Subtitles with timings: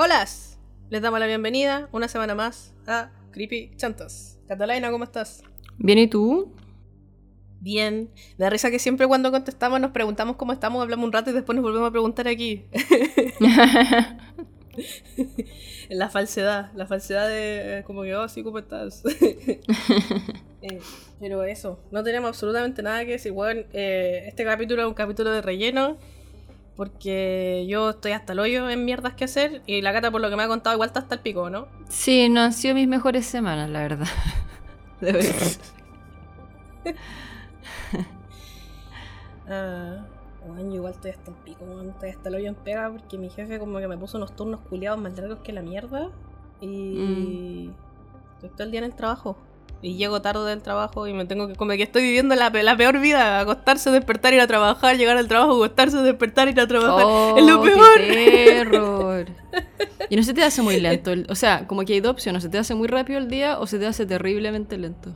[0.00, 0.24] Hola,
[0.90, 4.38] les damos la bienvenida una semana más a Creepy Chantas.
[4.46, 5.42] Catalina, ¿cómo estás?
[5.76, 6.54] Bien, ¿y tú?
[7.58, 8.08] Bien.
[8.36, 11.32] Me da risa que siempre cuando contestamos nos preguntamos cómo estamos, hablamos un rato y
[11.32, 12.66] después nos volvemos a preguntar aquí.
[15.88, 19.02] la falsedad, la falsedad de como que, oh, sí, ¿cómo estás?
[20.60, 20.80] Eh,
[21.20, 23.30] pero eso, no tenemos absolutamente nada que decir.
[23.30, 25.98] Bueno, eh, este capítulo es un capítulo de relleno
[26.78, 30.30] porque yo estoy hasta el hoyo en mierdas que hacer y la gata por lo
[30.30, 31.66] que me ha contado igual está hasta el pico, ¿no?
[31.88, 34.06] Sí, no han sido mis mejores semanas, la verdad.
[35.00, 35.34] De verdad.
[39.50, 40.04] Ah,
[40.46, 43.58] bueno, igual estoy hasta el pico, estoy hasta el hoyo en pega porque mi jefe
[43.58, 46.10] como que me puso unos turnos culiados más largos que la mierda
[46.60, 47.70] y mm.
[48.34, 49.38] estoy todo el día en el trabajo.
[49.80, 51.54] Y llego tarde del trabajo y me tengo que.
[51.54, 53.40] Como que estoy viviendo la, la peor vida.
[53.40, 57.38] Acostarse, despertar, ir a trabajar, llegar al trabajo, acostarse, despertar, ir a trabajar.
[57.38, 57.98] es lo oh, peor.
[57.98, 59.26] Qué error.
[60.10, 61.12] y no se te hace muy lento.
[61.28, 62.42] O sea, como que hay dos opciones.
[62.42, 65.12] ¿Se te hace muy rápido el día o se te hace terriblemente lento?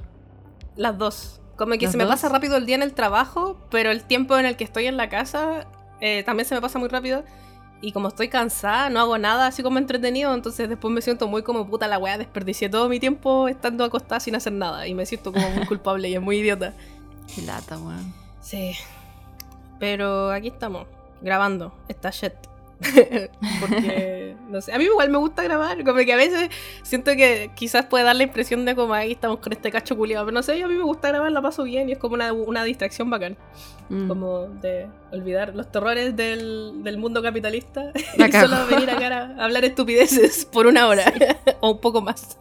[0.76, 1.40] Las dos.
[1.56, 4.46] Como que se me pasa rápido el día en el trabajo, pero el tiempo en
[4.46, 5.66] el que estoy en la casa
[6.00, 7.24] eh, también se me pasa muy rápido.
[7.82, 11.42] Y como estoy cansada, no hago nada así como entretenido, entonces después me siento muy
[11.42, 14.86] como puta la weá, desperdicié todo mi tiempo estando acostada sin hacer nada.
[14.86, 16.74] Y me siento como muy culpable y es muy idiota.
[17.34, 18.14] Qué lata, weón.
[18.40, 18.74] Sí.
[19.80, 20.86] Pero aquí estamos,
[21.20, 22.32] grabando esta shit.
[23.60, 26.50] Porque, no sé, a mí igual me gusta grabar, como que a veces
[26.82, 30.24] siento que quizás puede dar la impresión de como ahí estamos con este cacho culiado,
[30.24, 32.32] pero no sé, a mí me gusta grabar, la paso bien y es como una,
[32.32, 33.36] una distracción bacán.
[33.88, 34.08] Mm.
[34.08, 39.64] Como de olvidar los terrores del, del mundo capitalista y solo venir acá a hablar
[39.64, 41.12] estupideces por una hora
[41.60, 42.38] o un poco más.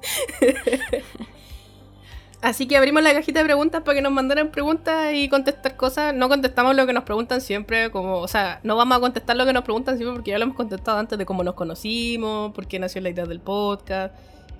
[2.41, 6.13] Así que abrimos la cajita de preguntas para que nos mandaran preguntas y contestar cosas.
[6.15, 9.45] No contestamos lo que nos preguntan siempre, como, o sea, no vamos a contestar lo
[9.45, 12.67] que nos preguntan siempre porque ya lo hemos contestado antes de cómo nos conocimos, por
[12.67, 14.15] qué nació la idea del podcast.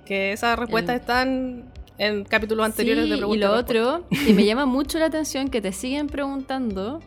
[0.06, 3.36] Que esas respuestas están en capítulos anteriores de preguntas.
[3.36, 7.00] Y lo otro, que me llama mucho la atención, que te siguen preguntando.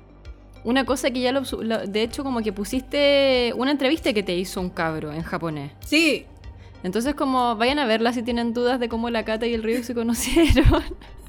[0.66, 4.60] Una cosa que ya lo, De hecho, como que pusiste una entrevista que te hizo
[4.60, 5.72] un cabro en japonés.
[5.86, 6.26] Sí,
[6.86, 9.84] entonces, como vayan a verla si tienen dudas de cómo la Cata y el Río
[9.84, 10.84] se conocieron.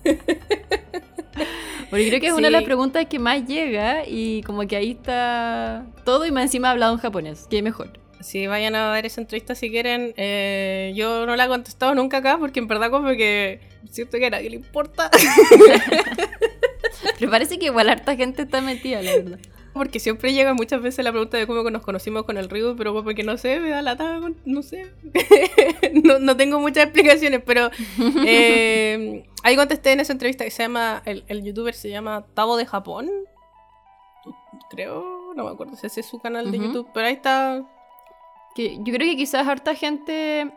[1.89, 4.91] Porque creo que es una de las preguntas que más llega y como que ahí
[4.91, 7.99] está todo y más encima ha hablado en japonés, que mejor.
[8.21, 10.13] Sí, vayan a ver esa entrevista si quieren.
[10.19, 14.27] Eh, yo no la he contestado nunca acá porque en verdad como que siento que
[14.27, 15.11] a nadie le importa.
[17.19, 19.39] Pero parece que igual harta gente está metida, la verdad
[19.77, 23.03] porque siempre llega muchas veces la pregunta de cómo nos conocimos con el Ryu, pero
[23.03, 23.97] porque no sé, me da la
[24.45, 24.93] no sé.
[26.21, 27.71] no, tengo muchas explicaciones, pero
[28.27, 32.67] eh, ahí contesté en esa entrevista que se llama, el, youtuber se llama Tavo de
[32.67, 33.11] Japón,
[34.71, 37.63] creo, no me acuerdo si ese es su canal de YouTube, pero ahí está.
[38.55, 40.51] Que yo creo que quizás harta gente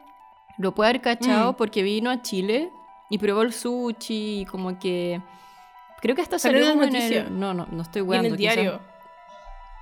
[0.57, 1.55] lo puede haber cachado mm.
[1.55, 2.69] porque vino a Chile
[3.09, 5.21] y probó el sushi, como que...
[6.01, 7.39] Creo que hasta salió en el...
[7.39, 8.23] No, no, no estoy bueno.
[8.23, 8.79] En el diario.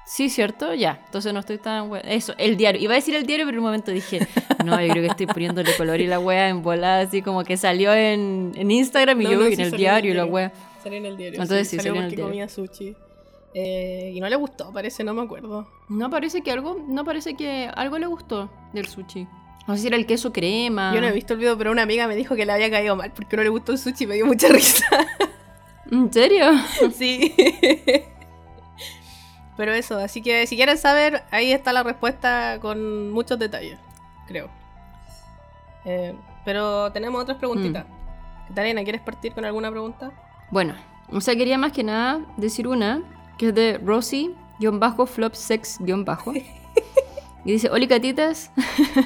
[0.08, 0.74] Sí, ¿cierto?
[0.74, 1.02] Ya.
[1.06, 1.92] Entonces no estoy tan...
[2.06, 2.82] Eso, el diario.
[2.82, 4.26] Iba a decir el diario, pero en un momento dije,
[4.64, 7.58] no, yo creo que estoy poniéndole color y la wea en volada, así como que
[7.58, 10.54] salió en, en Instagram y yo en el diario y la wea.
[10.82, 11.42] Salió en el diario.
[11.42, 12.26] Entonces sí, salió, salió en el diario.
[12.26, 12.96] comía sushi.
[13.54, 15.68] Eh, y no le gustó, parece, no me acuerdo.
[15.90, 19.28] No parece que algo, no parece que algo le gustó del sushi.
[19.68, 20.94] No sé si era el queso crema.
[20.96, 22.96] Yo no he visto el video, pero una amiga me dijo que le había caído
[22.96, 24.86] mal porque no le gustó el sushi y me dio mucha risa.
[25.92, 26.46] ¿En serio?
[26.94, 27.36] Sí.
[29.58, 33.80] Pero eso, así que si quieren saber, ahí está la respuesta con muchos detalles,
[34.28, 34.52] creo.
[35.84, 36.14] Eh,
[36.46, 37.86] pero tenemos otras preguntitas.
[37.86, 38.54] Mm.
[38.84, 40.12] ¿quieres partir con alguna pregunta?
[40.52, 40.76] Bueno,
[41.12, 43.02] o sea, quería más que nada decir una,
[43.38, 46.34] que es de Rosy-Flopsex-Bajo.
[47.46, 48.52] y dice, hola catitas,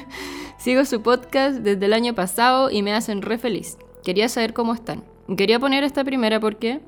[0.58, 3.78] sigo su podcast desde el año pasado y me hacen re feliz.
[4.04, 5.02] Quería saber cómo están.
[5.36, 6.80] Quería poner esta primera porque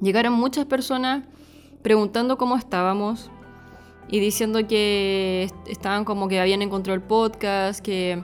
[0.00, 1.24] llegaron muchas personas
[1.82, 3.30] preguntando cómo estábamos
[4.08, 8.22] y diciendo que estaban como que habían encontrado el podcast, que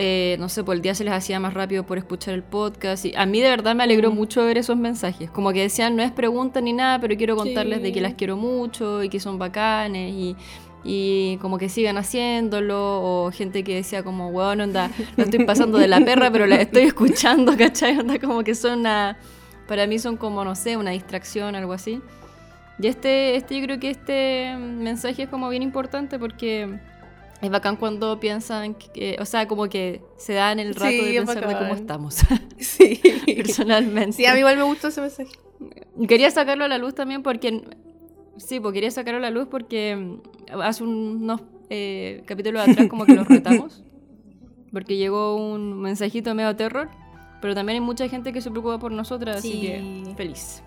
[0.00, 3.04] eh, no sé, por el día se les hacía más rápido por escuchar el podcast.
[3.04, 5.30] Y a mí de verdad me alegró mucho ver esos mensajes.
[5.30, 8.36] Como que decían, no es pregunta ni nada, pero quiero contarles de que las quiero
[8.36, 10.36] mucho y que son bacanes y,
[10.84, 12.76] y como que sigan haciéndolo.
[12.78, 16.60] O gente que decía como, bueno, anda, no estoy pasando de la perra, pero la
[16.60, 17.98] estoy escuchando, ¿cachai?
[17.98, 19.18] Onda como que son una...
[19.66, 22.00] Para mí son como, no sé, una distracción, algo así.
[22.80, 26.78] Y este, este, yo creo que este mensaje es como bien importante porque
[27.40, 31.46] es bacán cuando piensan que, o sea, como que se dan el rato de pensar
[31.48, 32.18] de cómo estamos.
[32.58, 33.00] Sí.
[33.36, 34.12] Personalmente.
[34.12, 35.30] Sí, a mí igual me gustó ese mensaje.
[36.08, 37.62] Quería sacarlo a la luz también porque,
[38.36, 40.18] sí, pues quería sacarlo a la luz porque
[40.62, 41.40] hace unos
[41.70, 43.82] eh, capítulos atrás como que los retamos.
[44.72, 46.88] Porque llegó un mensajito medio terror.
[47.40, 49.60] Pero también hay mucha gente que se preocupa por nosotras, así Sí.
[49.60, 50.62] que feliz.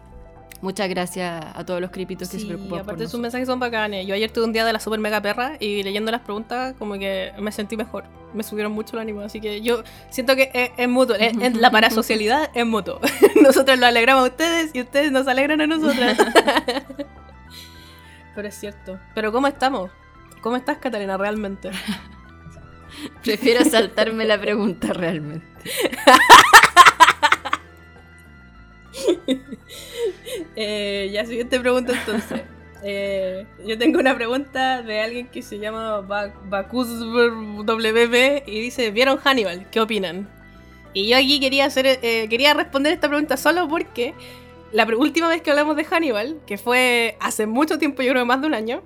[0.61, 4.05] Muchas gracias a todos los creepitos que se preocupan por aparte sus mensajes son bacanes.
[4.05, 6.93] Yo ayer tuve un día de la super mega perra y leyendo las preguntas como
[6.99, 8.03] que me sentí mejor.
[8.33, 9.21] Me subieron mucho el ánimo.
[9.21, 11.15] Así que yo siento que es, es mutuo.
[11.15, 12.99] Es- es- la parasocialidad es mutuo.
[13.41, 16.17] Nosotros lo alegramos a ustedes y ustedes nos alegran a nosotras.
[18.35, 18.99] Pero es cierto.
[19.15, 19.89] Pero ¿cómo estamos?
[20.41, 21.71] ¿Cómo estás, Catalina, realmente?
[23.23, 25.47] Prefiero saltarme la pregunta realmente.
[30.55, 32.41] Eh, ya, siguiente pregunta entonces.
[32.83, 38.91] Eh, yo tengo una pregunta de alguien que se llama Ba- Bacus WB y dice,
[38.91, 39.69] ¿vieron Hannibal?
[39.69, 40.29] ¿Qué opinan?
[40.93, 44.13] Y yo aquí quería hacer, eh, quería responder esta pregunta solo porque
[44.71, 48.27] la última vez que hablamos de Hannibal, que fue hace mucho tiempo, yo creo que
[48.27, 48.81] más de un año,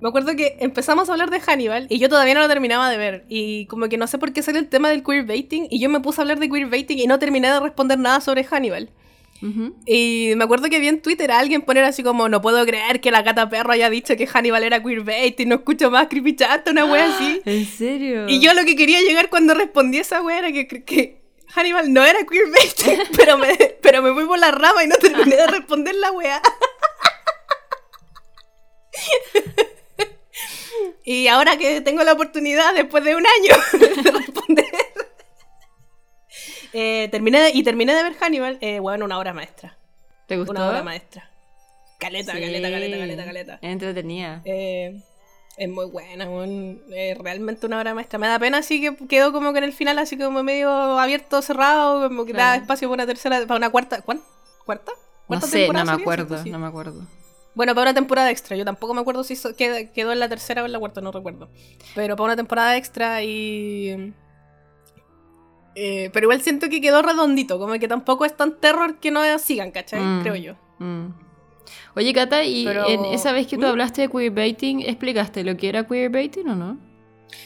[0.00, 2.98] me acuerdo que empezamos a hablar de Hannibal y yo todavía no lo terminaba de
[2.98, 3.24] ver.
[3.28, 6.00] Y como que no sé por qué salió el tema del queerbaiting y yo me
[6.00, 8.90] puse a hablar de queerbaiting y no terminé de responder nada sobre Hannibal.
[9.86, 13.00] Y me acuerdo que vi en Twitter a alguien poner así como, no puedo creer
[13.00, 16.36] que la gata perro haya dicho que Hannibal era queerbait y no escucho más creepy
[16.36, 17.42] chat, una wea así.
[17.46, 18.28] ¿En serio?
[18.28, 21.20] Y yo lo que quería llegar cuando respondí esa wea era que, que
[21.54, 25.36] Hannibal no era queerbait, pero me, pero me fui por la rama y no terminé
[25.36, 26.40] de responder la wea.
[31.04, 33.56] Y ahora que tengo la oportunidad, después de un año,
[34.02, 34.66] de responder,
[36.74, 39.76] eh, terminé de- y terminé de ver Hannibal, eh, bueno, una obra maestra.
[40.26, 40.52] ¿Te gustó?
[40.52, 41.30] Una obra maestra.
[41.98, 42.40] Caleta, Sí.
[42.40, 43.58] caleta, caleta, caleta, caleta.
[43.62, 44.42] Entretenida.
[44.44, 45.00] Eh,
[45.56, 46.82] es muy buena, weón.
[46.92, 48.18] Eh, realmente una obra maestra.
[48.18, 51.40] Me da pena así que quedó como que en el final así como medio abierto,
[51.42, 52.62] cerrado, como que da Claro.
[52.62, 54.20] espacio para una tercera, para una cuarta, ¿cuán?
[54.66, 54.92] ¿Cuarta?
[54.92, 56.50] No ¿Cuarta sé, no me acuerdo, Sí.
[56.50, 57.06] no me acuerdo.
[57.54, 58.56] Bueno, para una temporada extra.
[58.56, 61.00] Yo tampoco me acuerdo si so- qued- quedó en la tercera o en la cuarta,
[61.00, 61.48] no recuerdo.
[61.94, 64.12] Pero para una temporada extra y...
[65.74, 69.20] eh, pero igual siento que quedó redondito, como que tampoco es tan terror que no
[69.38, 70.00] sigan, ¿cachai?
[70.00, 70.22] Mm.
[70.22, 70.54] Creo yo.
[70.78, 71.08] Mm.
[71.96, 75.68] Oye, Cata, y Pero- en esa vez que tú hablaste de queerbaiting, ¿explicaste lo que
[75.68, 76.78] era queerbaiting o no?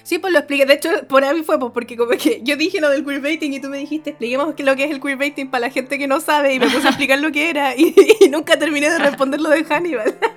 [0.03, 0.67] Sí, pues lo expliqué.
[0.67, 3.61] De hecho, por ahí fue, pues, porque como que yo dije lo del queerbaiting y
[3.61, 6.21] tú me dijiste, expliquemos qué lo que es el queerbaiting para la gente que no
[6.21, 9.41] sabe y me puse a explicar lo que era y, y nunca terminé de responder
[9.41, 10.19] lo de Hannibal.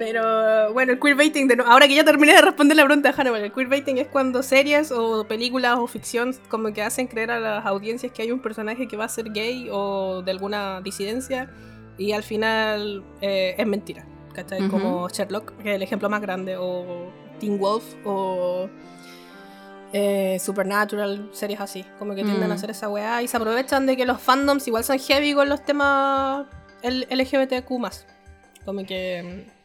[0.00, 3.14] Pero bueno, el queerbaiting, de no- ahora que ya terminé de responder la pregunta de
[3.14, 7.38] Hannibal, el queerbaiting es cuando series o películas o ficción como que hacen creer a
[7.38, 11.50] las audiencias que hay un personaje que va a ser gay o de alguna disidencia
[11.98, 14.06] y al final eh, es mentira.
[14.32, 14.68] ¿Cachai?
[14.68, 18.70] Como Sherlock, que es el ejemplo más grande, o Teen Wolf, o
[19.92, 21.84] eh, Supernatural, series así.
[21.98, 22.52] Como que tienden Mm.
[22.52, 25.48] a hacer esa weá y se aprovechan de que los fandoms igual son heavy con
[25.50, 26.46] los temas
[26.82, 27.68] LGBTQ.
[28.64, 29.59] Como que mm,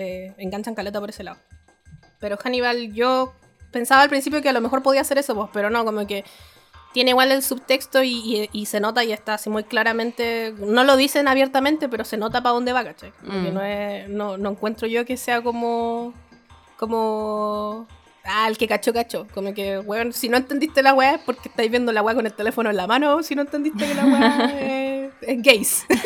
[0.00, 1.38] eh, enganchan caleta por ese lado.
[2.18, 3.32] Pero Hannibal, yo
[3.72, 6.24] pensaba al principio que a lo mejor podía hacer eso, pues, pero no, como que
[6.94, 10.54] tiene igual el subtexto y, y- y se nota y está así muy claramente.
[10.58, 13.12] No lo dicen abiertamente, pero se nota para dónde va, ¿cachai?
[13.20, 13.54] Como que Mm.
[13.54, 16.14] no, es, no, no encuentro yo que sea como.
[16.78, 17.86] como.
[18.24, 19.26] Ah, el que cachó, cachó.
[19.34, 22.24] Como que, weón, si no entendiste la weá es porque estáis viendo la weá con
[22.26, 25.84] el teléfono en la mano, si no entendiste que la weá es, es gays.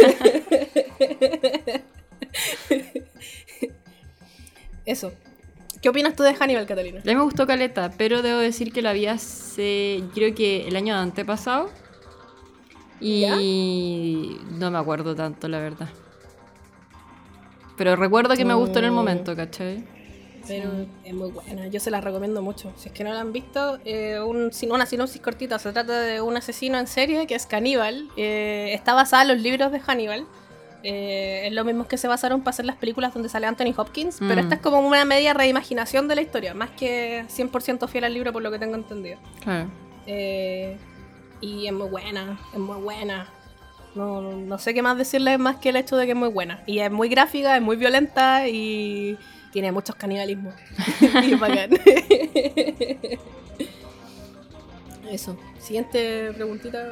[4.90, 5.12] Eso.
[5.80, 7.00] ¿Qué opinas tú de Hannibal, Catalina?
[7.00, 10.74] A mí me gustó Caleta, pero debo decir que la vi hace, creo que el
[10.76, 11.70] año antepasado.
[13.00, 15.88] Y no me acuerdo tanto, la verdad.
[17.76, 18.94] Pero recuerdo que me gustó en el Mm.
[18.94, 19.82] momento, ¿cachai?
[20.46, 20.72] Pero
[21.04, 22.72] es muy buena, yo se la recomiendo mucho.
[22.76, 25.58] Si es que no la han visto, eh, un, una sinopsis cortita.
[25.58, 28.08] Se trata de un asesino en serie que es caníbal.
[28.16, 30.26] eh, está basada en los libros de Hannibal.
[30.82, 34.16] Eh, es lo mismo que se basaron para hacer las películas donde sale Anthony Hopkins.
[34.18, 34.38] Pero Mm.
[34.38, 38.32] esta es como una media reimaginación de la historia, más que 100% fiel al libro,
[38.32, 39.18] por lo que tengo entendido.
[39.42, 39.68] Claro.
[40.06, 40.78] Eh,
[41.40, 43.28] y es muy buena, es muy buena.
[43.94, 46.62] No, no sé qué más decirle más que el hecho de que es muy buena.
[46.66, 49.18] Y es muy gráfica, es muy violenta y
[49.52, 50.54] tiene muchos canibalismos.
[51.26, 51.70] y bacán.
[55.10, 55.36] Eso.
[55.58, 56.86] Siguiente preguntita.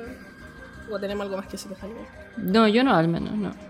[0.91, 2.07] ¿O tenemos algo más que Hannibal?
[2.39, 3.68] No, yo no, al menos, no.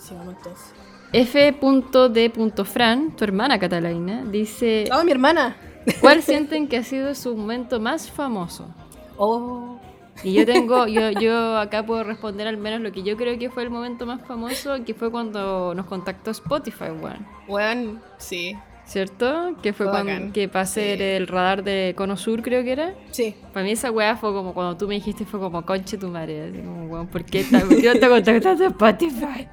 [0.00, 0.72] Sigamos entonces.
[1.12, 5.56] F.D.Fran, tu hermana Catalina, dice: ¡Oh, mi hermana!
[6.00, 8.68] ¿Cuál sienten que ha sido su momento más famoso?
[9.16, 9.78] ¡Oh!
[10.22, 13.50] Y yo tengo, yo, yo acá puedo responder al menos lo que yo creo que
[13.50, 17.26] fue el momento más famoso, que fue cuando nos contactó Spotify, weón.
[17.46, 18.56] Bueno, sí.
[18.90, 19.54] ¿Cierto?
[19.62, 20.80] Que fue cuando, que Sí.
[20.80, 22.94] el radar de Cono Sur, creo que era.
[23.12, 23.36] Sí.
[23.52, 26.48] Para mí esa weá fue como cuando tú me dijiste, fue como conche tu madre.
[26.48, 29.46] Así como, weón, ¿por qué, está- por qué no te contactaste Spotify?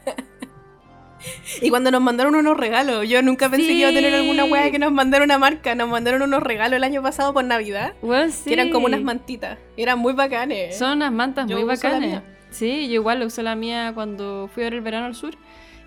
[1.62, 4.52] Y cuando nos mandaron unos regalos, yo nunca pensé que iba a tener alguna Sí.
[4.52, 5.74] wea que nos mandara una marca.
[5.76, 7.94] Nos mandaron unos regalos el año pasado por Navidad.
[8.02, 8.44] Bueno, sí.
[8.46, 9.58] Que eran como unas mantitas.
[9.76, 10.78] Eran muy bacanes.
[10.78, 12.22] Son unas mantas Yo muy bacanes.
[12.52, 15.34] Sí, yo igual usé la mía cuando fui a ver el verano al sur.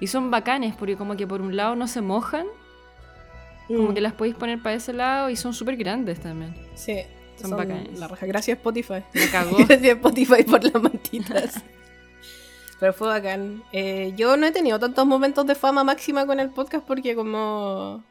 [0.00, 2.46] Y son bacanes porque como que por un lado no se mojan,
[3.68, 6.54] como Mm, que las podéis poner para ese lado y son súper grandes también.
[6.74, 7.02] Sí,
[7.36, 7.98] Son son, bacanes.
[7.98, 8.26] La raja.
[8.26, 9.02] Gracias Spotify.
[9.14, 9.56] Me cagó.
[9.68, 11.62] Gracias Spotify por las mantitas.
[12.80, 13.62] Pero fue bacán.
[13.72, 18.02] Eh, yo no he tenido tantos momentos de fama máxima con el podcast porque como...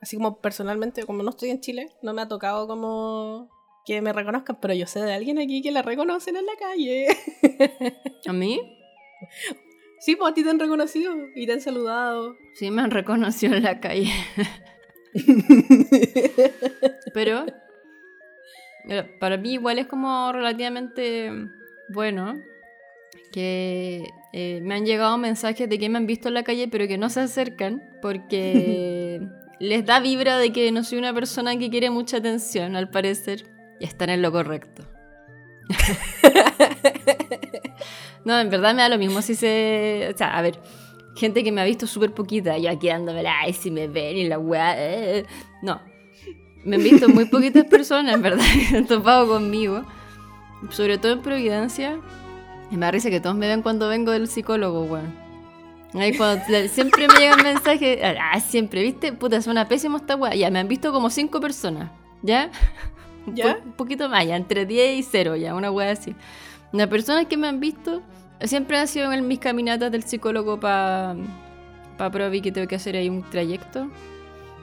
[0.00, 3.48] Así como personalmente, como no estoy en Chile, no me ha tocado como
[3.86, 7.06] que me reconozcan, pero yo sé de alguien aquí que la reconocen en la calle.
[8.26, 8.60] ¿A mí?
[10.04, 12.36] Sí, pues a ti te han reconocido y te han saludado.
[12.52, 14.12] Sí, me han reconocido en la calle.
[17.14, 17.46] Pero
[19.18, 21.32] para mí igual es como relativamente
[21.88, 22.34] bueno
[23.32, 26.86] que eh, me han llegado mensajes de que me han visto en la calle pero
[26.86, 29.22] que no se acercan porque
[29.58, 33.46] les da vibra de que no soy una persona que quiere mucha atención, al parecer,
[33.80, 34.82] y están en lo correcto.
[38.24, 40.10] no, en verdad me da lo mismo si se...
[40.14, 40.60] O sea, a ver,
[41.16, 44.24] gente que me ha visto súper poquita, yo aquí dándome ay, si me ven y
[44.28, 44.74] la weá.
[44.76, 45.26] eh".
[45.62, 45.80] No.
[46.64, 49.84] Me han visto muy poquitas personas, en verdad, que han topado conmigo.
[50.70, 51.98] Sobre todo en Providencia.
[52.70, 55.12] Y me da risa que todos me ven cuando vengo del psicólogo, weón.
[55.92, 59.12] Ahí cuando siempre me llegan mensajes, ah, siempre, ¿viste?
[59.12, 60.34] Puta, es una pésima esta weá.
[60.34, 61.90] Ya, me han visto como cinco personas,
[62.22, 62.50] ¿ya?
[63.26, 63.54] Un, ¿Ya?
[63.56, 66.16] po- un poquito más, ya, entre 10 y 0, ya, una weá así.
[66.74, 68.02] Las personas que me han visto
[68.40, 71.14] siempre han sido en mis caminatas del psicólogo para
[71.96, 73.88] pa Provi, que tengo que hacer ahí un trayecto.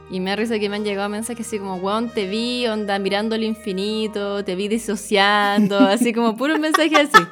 [0.09, 2.99] Y me da risa que me han llegado mensajes así como, weón, te vi, onda,
[2.99, 7.23] mirando el infinito, te vi disociando, así como puros mensajes así.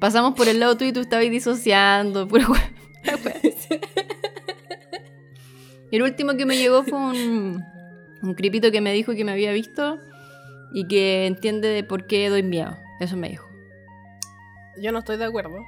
[0.00, 2.28] Pasamos por el lado tuyo y tú estabas disociando.
[5.92, 7.62] Y el último que me llegó fue un,
[8.22, 10.00] un cripito que me dijo que me había visto
[10.72, 12.76] y que entiende de por qué doy miedo.
[13.00, 13.48] Eso me dijo.
[14.80, 15.58] Yo no estoy de acuerdo.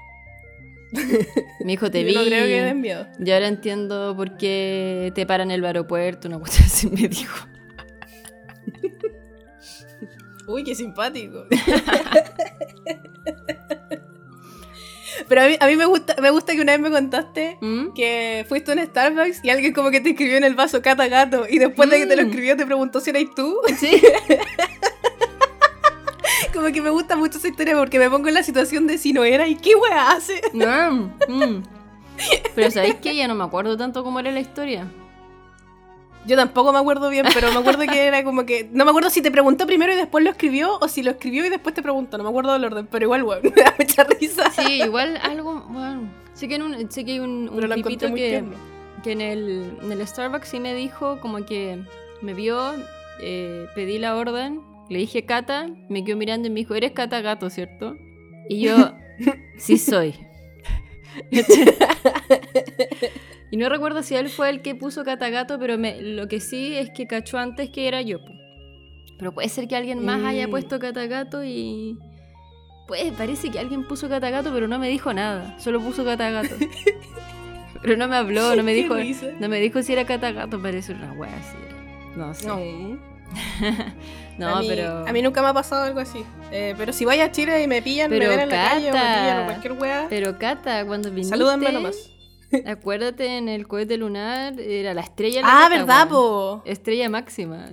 [1.61, 2.15] Me dijo, te Yo vi.
[2.15, 3.07] no creo que den miedo.
[3.19, 7.47] Y ahora entiendo por qué te paran en el aeropuerto, una cosa así me dijo.
[10.49, 11.45] Uy, qué simpático.
[15.29, 17.95] Pero a mí, a mí me, gusta, me gusta que una vez me contaste ¿Mm?
[17.95, 21.09] que fuiste a un Starbucks y alguien como que te escribió en el vaso Cata
[21.09, 22.27] Gato y después de que te lo Mm.
[22.27, 23.59] escribió te preguntó si eras tú.
[23.79, 24.01] Sí.
[26.55, 29.13] Como que me gusta mucho esa historia porque me pongo en la situación de si
[29.13, 30.41] no era y qué wea hace.
[30.53, 31.63] No, mm.
[32.55, 33.15] Pero ¿sabéis qué?
[33.15, 34.87] Ya no me acuerdo tanto cómo era la historia.
[36.27, 38.69] Yo tampoco me acuerdo bien, pero me acuerdo que era como que...
[38.73, 41.47] No me acuerdo si te preguntó primero y después lo escribió o si lo escribió
[41.47, 42.19] y después te preguntó.
[42.19, 44.51] No me acuerdo del orden, pero igual, weón, me da mucha risa.
[44.51, 47.61] Sí, igual algo, bueno, sé que, en un, sé que hay un, un
[48.15, 48.45] que,
[49.05, 51.85] que en el, en el Starbucks sí me dijo como que
[52.23, 52.73] me vio,
[53.21, 57.21] eh, pedí la orden, le dije Cata, me quedó mirando y me dijo, eres Cata
[57.21, 57.97] Gato, ¿cierto?
[58.49, 58.95] Y yo,
[59.59, 60.15] sí soy.
[63.51, 66.41] y no recuerdo si él fue el que puso Cata Gato, pero me, lo que
[66.41, 68.19] sí es que cachó antes que era yo.
[69.19, 70.51] Pero puede ser que alguien más haya Mm.
[70.51, 71.99] puesto Cata Gato y...
[72.87, 75.59] Pues parece que alguien puso Cata Gato, pero no me dijo nada.
[75.59, 76.55] Solo puso Cata Gato.
[77.83, 78.95] pero no me habló, no me dijo...
[79.41, 81.57] No me dijo si era catagato, parece una wea así.
[82.17, 82.47] No sé.
[82.47, 82.59] No.
[84.39, 85.07] No, a mí, pero.
[85.07, 86.25] A mí nunca me ha pasado algo así.
[86.53, 88.91] Eh, pero si vaya a Chile y me pillan, Pero, me ven en la calle
[88.91, 89.21] o me Cata.
[89.21, 91.31] pillan o cualquier wea, Pero Cata, cuando viniste.
[91.37, 92.11] salúdenme nomás.
[92.67, 95.41] Acuérdate en el cohete lunar, era la estrella.
[95.43, 96.63] la Ah, Cata, ¿verdad, po?
[96.65, 97.71] Estrella máxima.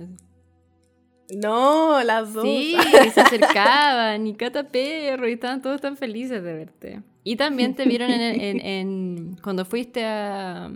[1.30, 2.44] No, las dos.
[2.44, 2.76] Sí,
[3.14, 7.02] se acercaban, y Cata perro, y estaban todos tan felices de verte.
[7.22, 10.70] Y también te vieron en, en- en- cuando fuiste a,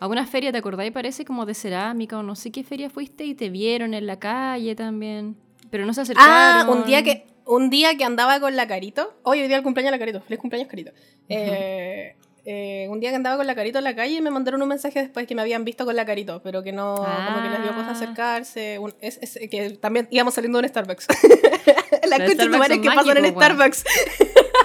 [0.00, 0.92] a una feria, ¿te acordáis?
[0.92, 4.18] Parece como de cerámica o no sé qué feria fuiste y te vieron en la
[4.18, 5.36] calle también.
[5.70, 6.78] Pero no se Ah, acercaron.
[6.78, 9.14] un día que un día que andaba con la Carito.
[9.22, 10.20] Hoy, hoy día el cumpleaños de la Carito.
[10.20, 10.92] Feliz cumpleaños, Carito.
[11.30, 12.16] Eh,
[12.50, 14.68] eh, un día que andaba con la Carito en la calle y me mandaron un
[14.68, 17.62] mensaje después que me habían visto con la Carito, pero que no, como que les
[17.62, 17.92] dio cosa Ah.
[17.92, 18.78] acercarse.
[18.78, 21.06] un- es, es- que también íbamos saliendo de un Starbucks.
[22.08, 23.34] Las conchas son que pasan en.
[23.34, 23.84] Starbucks.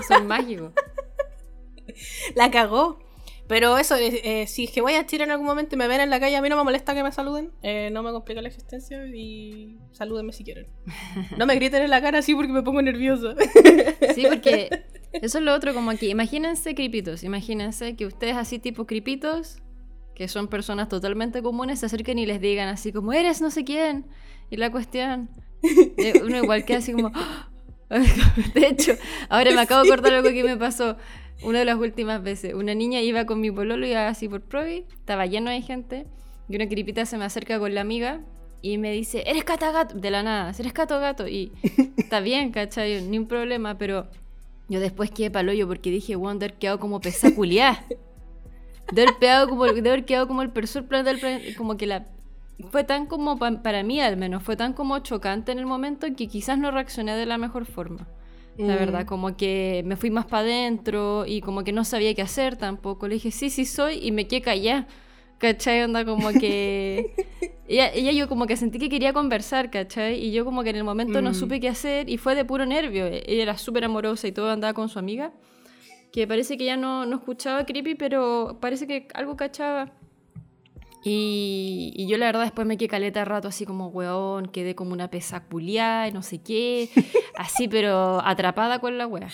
[0.08, 0.72] Son mágicos.
[2.36, 3.00] La cagó.
[3.54, 5.88] Pero eso, eh, eh, si es que voy a Chile en algún momento y me
[5.88, 7.52] ven en la calle, a mí no me molesta que me saluden.
[7.62, 10.66] eh, no me complica la existencia y salúdenme si quieren.
[11.38, 13.36] No me griten en la cara así porque me pongo nerviosa.
[14.16, 16.10] Sí, porque eso es lo otro, como aquí.
[16.10, 19.62] Imagínense cripitos, imagínense que ustedes así tipo cripitos,
[20.16, 23.64] que son personas totalmente comunes, se acerquen y les digan así como, eres no sé
[23.64, 24.08] quién.
[24.50, 25.30] Y la cuestión,
[25.62, 27.12] eh, uno igual queda así como...
[28.54, 28.94] De hecho,
[29.30, 30.98] ahora me acabo de acordar algo que me pasó.
[31.44, 32.54] Una de las últimas veces.
[32.54, 36.06] Una niña iba con mi pololo, iba así por Provi, estaba lleno de gente,
[36.50, 38.22] y una cripita se me acerca con la amiga
[38.62, 41.28] y me dice, eres gato de la nada, eres cato gato.
[41.28, 41.52] Y
[41.98, 43.02] está bien, ¿cachai?
[43.04, 44.08] Ni un problema, pero
[44.70, 47.86] yo después quedé paloyo porque dije, Wonder, quedado como pesaculiá.
[48.92, 50.86] De haber quedado como, de haber quedado como el persor
[51.58, 52.06] como que la
[52.70, 56.28] fue tan como para mí al menos fue tan como chocante en el momento que
[56.28, 58.08] quizás no reaccioné de la mejor forma
[58.58, 59.08] la verdad, mm.
[59.08, 63.08] como que me fui más para adentro y como que no sabía qué hacer tampoco.
[63.08, 64.88] Le dije, sí, sí soy y me quedé callada.
[65.40, 65.84] ¿Cachai?
[65.84, 67.14] Onda como que...
[67.68, 70.24] ella, yo como que sentí que quería conversar, ¿cachai?
[70.24, 71.36] Y yo como que en el momento no mm.
[71.36, 73.06] supe qué hacer y fue de puro nervio.
[73.08, 75.34] Ella era súper amorosa y todo andaba con su amiga.
[76.12, 79.92] Que parece que ya no, no escuchaba Creepy, pero parece que algo cachaba.
[81.04, 85.10] Y, yo la verdad después me quedé caleta rato así como, weón, quedé como una
[85.10, 85.44] pesa
[86.08, 86.90] y no sé qué,
[87.38, 89.30] así pero atrapada con la wea.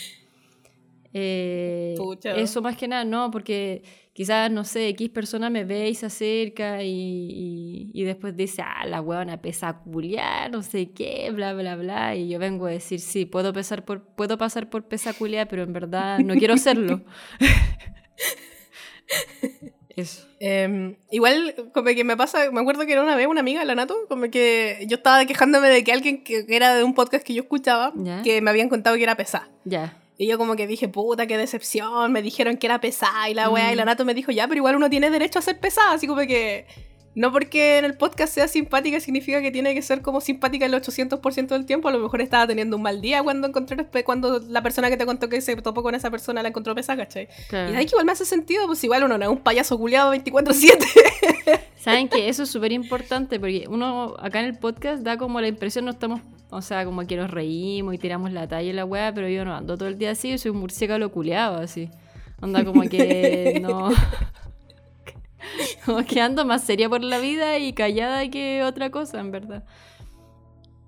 [1.14, 1.96] Eh,
[2.36, 3.84] eso más que nada, no, porque
[4.14, 8.86] quizás, no sé, X persona me ve y se acerca y, y, después dice, ah,
[8.86, 9.82] la weona pesa
[10.52, 12.16] no sé qué, bla, bla, bla.
[12.16, 15.14] Y yo vengo a decir, sí, puedo, pesar por, puedo pasar por pesa
[15.50, 17.02] pero en verdad no quiero serlo.
[20.40, 23.76] Em, igual, como que me pasa, me acuerdo que era una vez una amiga, la
[23.76, 27.34] Nato, como que yo estaba quejándome de que alguien que, era de un podcast que
[27.34, 27.94] yo escuchaba,
[28.24, 29.50] que me habían contado que era pesada.
[29.66, 29.98] Ya.
[30.18, 33.50] Y yo como que dije, puta, qué decepción, me dijeron que era pesada y la
[33.50, 33.86] weá, y la mm.
[33.86, 36.66] Nato me dijo, ya, pero igual uno tiene derecho a ser pesada, así como que
[37.16, 40.74] no porque en el podcast sea simpática significa que tiene que ser como simpática el
[40.74, 41.90] 800% del tiempo.
[41.90, 45.06] A lo mejor estaba teniendo un mal día cuando encontré cuando la persona que te
[45.06, 47.28] contó que se topó con esa persona la encontró pesada, ¿cachai?
[47.52, 50.14] Y ahí que igual me hace sentido, pues igual uno no es un payaso culiado
[50.14, 51.60] 24-7.
[51.78, 55.48] Saben que eso es súper importante porque uno acá en el podcast da como la
[55.48, 58.86] impresión, no estamos, o sea, como que nos reímos y tiramos la talla y la
[58.86, 61.90] weá, pero yo no ando todo el día así, yo soy un murciélago culiado así.
[62.42, 63.90] Onda como que no.
[65.86, 69.64] Como que ando más seria por la vida y callada que otra cosa, en verdad.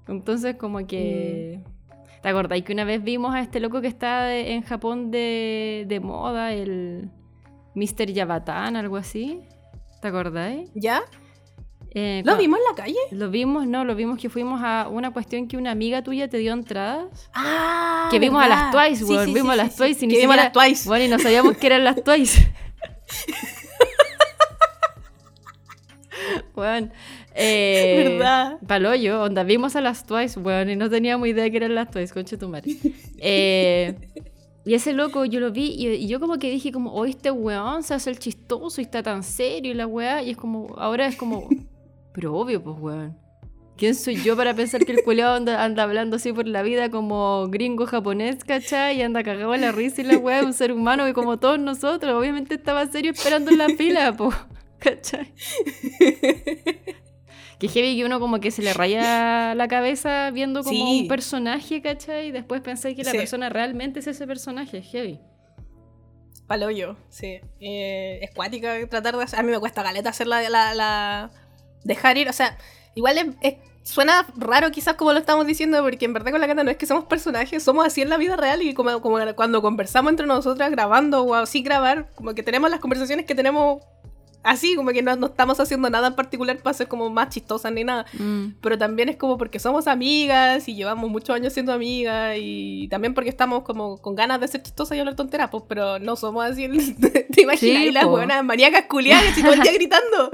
[0.08, 1.60] Entonces, como que.
[1.65, 2.21] Mm.
[2.21, 5.99] ¿Te acordáis que una vez vimos a este loco que está en Japón de, de
[5.99, 7.10] moda, el
[7.73, 8.12] Mr.
[8.12, 9.41] Yabatan, algo así?
[10.02, 10.69] ¿Te acordáis?
[10.75, 11.02] ¿Ya?
[11.93, 12.97] Eh, ¿Lo vimos en la calle?
[13.12, 16.38] Lo vimos, no, lo vimos que fuimos a una cuestión que una amiga tuya te
[16.38, 17.30] dio entradas.
[17.34, 19.34] Ah, que vimos a las Twice, weón.
[19.34, 20.88] vimos a las Twice y ni vimos a las Twice.
[20.88, 22.54] Bueno, y no sabíamos que eran las Twice.
[26.56, 26.91] Weón.
[27.36, 28.58] Eh, ¿Verdad?
[28.67, 32.13] Paloyo, onda, vimos a las Twice, weón, y no teníamos idea que eran las Twice,
[32.13, 32.76] conche tu madre.
[33.17, 33.96] Eh,
[34.65, 37.84] y ese loco yo lo vi y, yo como que dije como, oh, este weón
[37.84, 41.08] se hace el chistoso y está tan serio y la weá, y es como, ahora
[41.08, 41.48] es como,
[42.13, 43.22] pero obvio, pues weón.
[43.78, 47.48] ¿Quién soy yo para pensar que el culeado anda, hablando así por la vida como
[47.48, 48.98] gringo japonés, cachai?
[48.98, 51.58] Y anda cagado en la risa y la weá, un ser humano que como todos
[51.58, 54.36] nosotros, obviamente estaba serio esperando en la fila, pues.
[54.82, 55.32] ¿Cachai?
[57.60, 61.82] que heavy que uno como que se le raya la cabeza viendo como un personaje,
[61.84, 62.30] ¿cachai?
[62.30, 65.20] Y después pensé que la persona realmente es ese personaje, heavy.
[66.48, 67.39] Paloyo, sí.
[67.60, 69.39] Eh, es cuática tratar de hacer.
[69.39, 71.30] A mí me cuesta galeta hacer la, la,
[71.84, 72.58] Dejar ir, o sea,
[72.96, 73.38] igual
[73.84, 76.78] suena raro quizás como lo estamos diciendo, porque en verdad con la cata no es
[76.78, 80.26] que somos personajes, somos así en la vida real y como, como cuando conversamos entre
[80.26, 83.84] nosotras grabando o así grabar, como que tenemos las conversaciones que tenemos
[84.43, 87.71] así, como que no, no, estamos haciendo nada en particular para ser como más chistosas
[87.71, 88.06] ni nada.
[88.13, 88.56] Mm.
[88.62, 93.13] Pero también es como porque somos amigas y llevamos muchos años siendo amigas y también
[93.13, 96.45] porque estamos como con ganas de ser chistosas y hablar tonteras, pues, pero no somos
[96.45, 96.67] así.
[97.34, 97.60] ¿Te imaginas?
[97.60, 100.32] Sí, las buenas maníacas culiadas y todo el día gritando.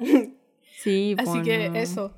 [0.82, 2.12] sí, Así que eso.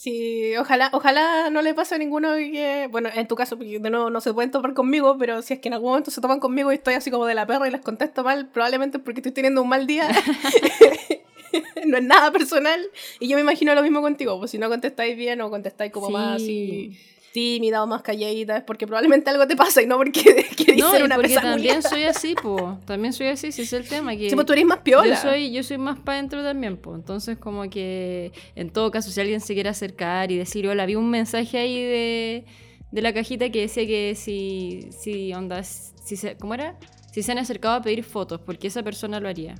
[0.00, 3.90] Sí, ojalá, ojalá no le pase a ninguno que, bueno, en tu caso, porque de
[3.90, 6.40] nuevo no se pueden topar conmigo, pero si es que en algún momento se toman
[6.40, 9.20] conmigo y estoy así como de la perra y les contesto mal, probablemente es porque
[9.20, 10.08] estoy teniendo un mal día.
[11.86, 12.80] no es nada personal.
[13.18, 16.08] Y yo me imagino lo mismo contigo, pues si no contestáis bien o contestáis como
[16.08, 16.98] más así
[17.32, 20.90] tímida o más calladita es porque probablemente algo te pasa y no porque querés no,
[20.90, 22.78] ser una porque también soy así, po.
[22.84, 24.16] También soy así, si es el tema.
[24.16, 25.14] Que sí, pues tú eres más piola.
[25.14, 26.94] Yo soy, yo soy más para adentro también, po.
[26.94, 30.96] Entonces, como que en todo caso, si alguien se quiere acercar y decir, hola, vi
[30.96, 32.44] un mensaje ahí de,
[32.90, 36.78] de la cajita que decía que si, si onda, si se, ¿cómo era?
[37.12, 39.56] Si se han acercado a pedir fotos, porque esa persona lo haría.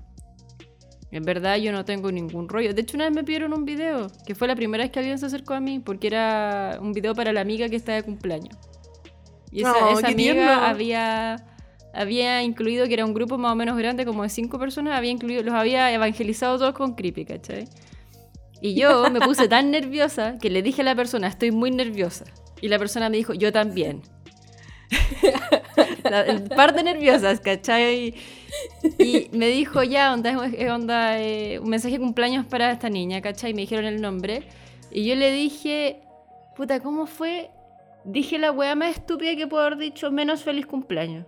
[1.13, 2.73] En verdad yo no tengo ningún rollo.
[2.73, 5.19] De hecho, una vez me pidieron un video, que fue la primera vez que alguien
[5.19, 8.57] se acercó a mí, porque era un video para la amiga que está de cumpleaños.
[9.51, 11.45] Y esa, esa amiga había,
[11.93, 15.11] había incluido, que era un grupo más o menos grande, como de cinco personas, había
[15.11, 17.67] incluido, los había evangelizado todos con creepy, ¿cachai?
[18.61, 22.27] Y yo me puse tan nerviosa que le dije a la persona, estoy muy nerviosa.
[22.61, 24.03] Y la persona me dijo, yo también.
[26.05, 28.15] La- el par de nerviosas, ¿cachai?
[28.99, 33.21] Y me dijo, ya, onda, es onda, eh, un mensaje de cumpleaños para esta niña,
[33.21, 33.55] ¿cachai?
[33.55, 34.43] Me dijeron el nombre.
[34.91, 36.03] Y yo le dije,
[36.57, 37.51] puta, ¿cómo fue?
[38.05, 41.27] Dije la weá más estúpida que puedo haber dicho, menos feliz cumpleaños.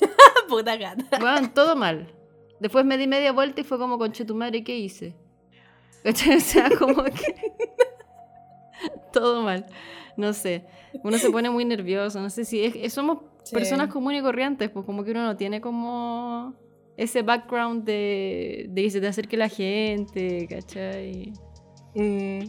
[0.48, 1.18] Puta gata.
[1.22, 2.12] Weón, todo mal.
[2.60, 5.14] Después me di media vuelta y fue como, conche tu madre, ¿qué hice?
[6.04, 6.36] ¿Cachai?
[6.36, 7.34] O sea, como que...
[9.12, 9.66] todo mal.
[10.16, 10.64] No sé.
[11.04, 12.20] Uno se pone muy nervioso.
[12.20, 13.54] No sé si es, es- somos Sí.
[13.54, 16.54] personas comunes y corrientes, pues como que uno no tiene como
[16.96, 21.32] ese background de, de que se te acerque la gente, ¿cachai?
[21.94, 22.40] Mm,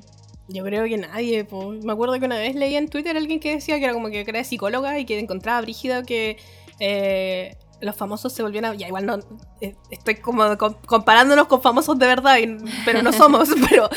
[0.49, 1.45] yo creo que nadie.
[1.45, 1.71] po.
[1.71, 4.09] Me acuerdo que una vez leí en Twitter a alguien que decía que era como
[4.09, 6.37] que era psicóloga y que encontraba brígido que
[6.79, 8.77] eh, los famosos se volvieran.
[8.77, 9.19] Ya, igual no.
[9.61, 13.49] eh, estoy como com- comparándonos con famosos de verdad, y- pero no somos.
[13.69, 13.89] pero,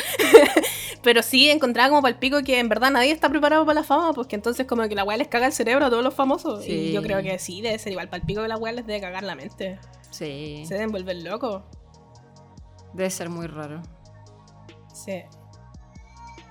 [1.01, 4.35] pero sí encontraba como palpico que en verdad nadie está preparado para la fama, porque
[4.35, 6.63] entonces como que la weá les caga el cerebro a todos los famosos.
[6.63, 6.71] Sí.
[6.71, 9.23] Y yo creo que sí, debe ser igual palpico que la weá les debe cagar
[9.23, 9.79] la mente.
[10.11, 11.63] Sí, Se deben volver locos.
[12.93, 13.81] debe ser muy raro.
[14.93, 15.23] Sí.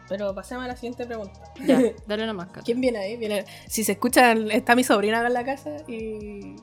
[0.09, 1.41] Pero pasemos a la siguiente pregunta.
[1.65, 2.63] Ya, dale una máscara.
[2.63, 3.17] ¿Quién viene ahí?
[3.17, 3.47] Viene...
[3.69, 6.57] Si se escuchan, está mi sobrina acá en la casa y,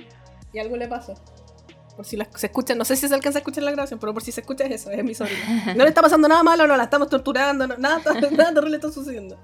[0.53, 1.13] y algo le pasa.
[1.95, 4.13] Por si la- se escucha, no sé si se alcanza a escuchar la grabación, pero
[4.13, 5.73] por si se escucha es eso, es mi sobrina.
[5.75, 8.91] No le está pasando nada malo, no la estamos torturando, no- nada, nada terrible está
[8.91, 9.37] sucediendo.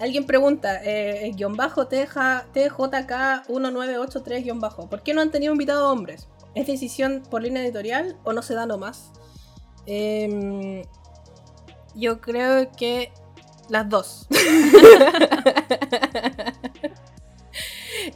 [0.00, 5.90] Alguien pregunta, eh, guion bajo TJ, TJK1983 guion bajo, ¿por qué no han tenido invitado
[5.92, 6.26] hombres?
[6.54, 9.10] ¿Es decisión por línea editorial o no se da nomás?
[9.86, 10.82] Em,
[11.94, 13.12] yo creo que
[13.68, 14.26] las dos.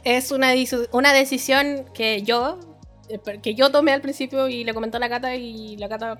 [0.03, 0.53] es una,
[0.91, 2.59] una decisión que yo
[3.09, 6.17] eh, que yo tomé al principio y le comenté a la Cata y la Cata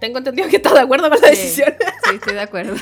[0.00, 1.34] tengo entendido que está de acuerdo con la Sí.
[1.36, 1.74] decisión.
[2.08, 2.74] Sí, estoy de acuerdo.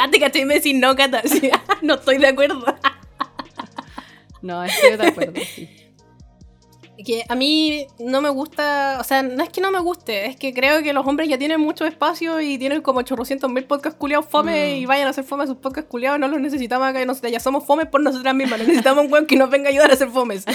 [0.00, 1.22] Antes que estoy me decís no, Cata.
[1.26, 1.50] Sí,
[1.82, 2.64] no estoy de acuerdo.
[4.42, 5.68] No, estoy de acuerdo, sí.
[7.04, 10.36] Que a mí no me gusta, o sea, no es que no me guste, es
[10.36, 13.98] que creo que los hombres ya tienen mucho espacio y tienen como 800 mil podcasts
[13.98, 14.76] culiados fome Mm.
[14.78, 17.64] y vayan a hacer fome a sus podcasts culiados, no los necesitamos acá, ya somos
[17.64, 20.44] fomes por nosotras mismas, necesitamos un weón que nos venga a ayudar a hacer fomes.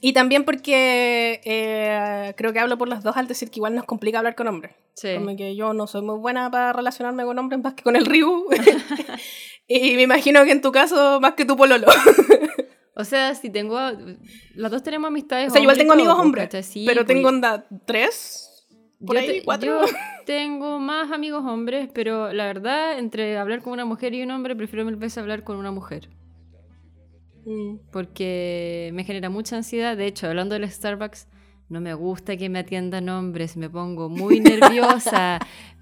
[0.00, 3.84] y también porque eh, creo que hablo por las dos al decir que igual nos
[3.84, 4.74] complica hablar con hombres.
[4.94, 5.14] Sí.
[5.14, 8.06] Como que yo no soy muy buena para relacionarme con hombres más que con el
[8.06, 8.46] Ryu.
[9.68, 11.86] y me imagino que en tu caso más que tu pololo.
[13.00, 13.78] O sea, si tengo.
[14.56, 15.50] Las dos tenemos amistades.
[15.50, 18.66] O sea, igual tengo amigos todo, pues, hombres, pero pues, tengo onda tres,
[18.98, 19.86] por yo, ahí, te- cuatro.
[19.86, 19.92] yo
[20.26, 24.56] tengo más amigos hombres, pero la verdad, entre hablar con una mujer y un hombre,
[24.56, 26.08] prefiero mil veces hablar con una mujer.
[27.44, 27.76] Mm.
[27.92, 29.96] Porque me genera mucha ansiedad.
[29.96, 31.28] De hecho, hablando del Starbucks,
[31.68, 33.56] no me gusta que me atiendan hombres.
[33.56, 35.38] Me pongo muy nerviosa.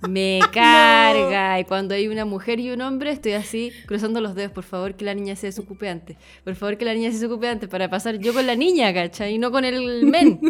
[0.08, 1.60] me carga.
[1.60, 4.52] Y cuando hay una mujer y un hombre, estoy así cruzando los dedos.
[4.52, 6.16] Por favor, que la niña se desocupe antes.
[6.44, 9.34] Por favor, que la niña se desocupe antes para pasar yo con la niña, ¿cachai?
[9.34, 10.40] Y no con el men.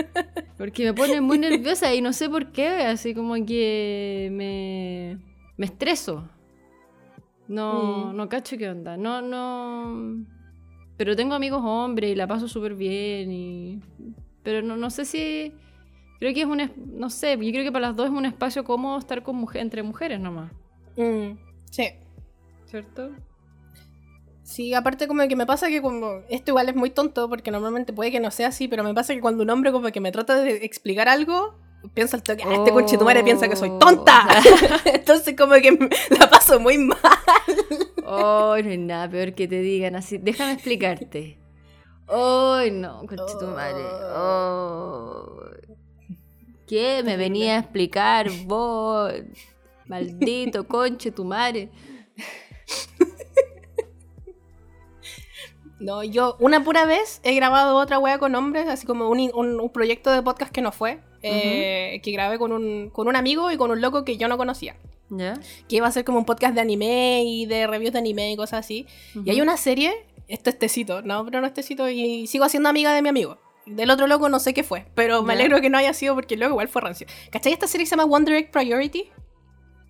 [0.58, 2.68] Porque me pone muy nerviosa y no sé por qué.
[2.68, 5.18] Así como que me,
[5.56, 6.28] me estreso.
[7.48, 8.16] No, Mm.
[8.16, 8.96] no cacho qué onda.
[8.96, 10.24] No, no.
[10.96, 13.30] Pero tengo amigos hombres y la paso súper bien.
[13.32, 13.80] Y...
[14.46, 15.52] Pero no, no sé si.
[16.20, 16.60] Creo que es un.
[16.60, 19.34] es- No sé, yo creo que para las dos es un espacio cómodo estar con
[19.34, 20.52] mujer, entre mujeres nomás.
[20.96, 21.32] Mm.
[21.68, 21.88] Sí.
[22.66, 23.10] ¿Cierto?
[24.44, 27.92] Sí, aparte como que me pasa que como esto igual es muy tonto porque normalmente
[27.92, 30.12] puede que no sea así, pero me pasa que cuando un hombre como que me
[30.12, 31.56] trata de explicar algo,
[31.94, 33.78] piensa al toque, ah, este conche tu madre piensa que soy Oh.
[33.80, 34.28] tonta.
[34.94, 35.76] Entonces como que
[36.18, 36.96] la paso muy mal.
[38.04, 40.18] Oh, no hay nada peor que te digan así.
[40.18, 41.38] Déjame explicarte.
[42.08, 43.82] Ay, no, conche tu madre.
[44.16, 45.40] Oh.
[46.66, 49.12] ¿Qué me venía a explicar vos?
[49.86, 51.70] Maldito conche tu madre.
[55.78, 59.60] No, yo una pura vez he grabado otra wea con hombres, así como un, un-
[59.60, 63.50] un proyecto de podcast que no fue, eh, que grabé con un, con un amigo
[63.52, 64.76] y con un loco que yo no conocía.
[65.68, 68.36] Que iba a ser como un podcast de anime y de reviews de anime y
[68.36, 68.86] cosas así.
[69.24, 69.92] Y hay una serie,
[70.28, 73.38] esto es tecito, no, pero no es tecito, y sigo siendo amiga de mi amigo.
[73.66, 76.36] Del otro loco no sé qué fue, pero me alegro que no haya sido porque
[76.36, 77.06] loco igual fue rancio.
[77.30, 79.10] ¿Cachai esta serie que se llama One Direct Priority?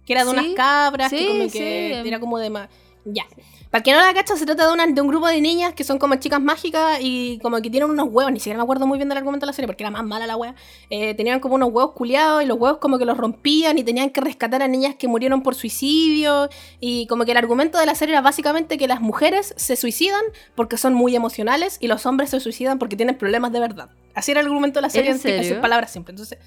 [0.06, 1.58] Que era de Sí, unas cabras, que sí, como sí.
[1.58, 2.68] que era como de más...
[3.04, 3.26] Ya.
[3.70, 5.74] Para el que no la cacha, se trata de, una- de un grupo de niñas
[5.74, 8.86] que son como chicas mágicas y como que tienen unos huevos, ni siquiera me acuerdo
[8.86, 10.54] muy bien del argumento de la serie porque era más mala la wea.
[10.88, 14.10] Eh, tenían como unos huevos culiados y los huevos como que los rompían y tenían
[14.10, 16.48] que rescatar a niñas que murieron por suicidio
[16.80, 20.22] y como que el argumento de la serie era básicamente que las mujeres se suicidan
[20.54, 23.90] porque son muy emocionales y los hombres se suicidan porque tienen problemas de verdad.
[24.14, 26.12] Así era el argumento de la serie ¿En en, sus palabras siempre.
[26.12, 26.38] Entonces,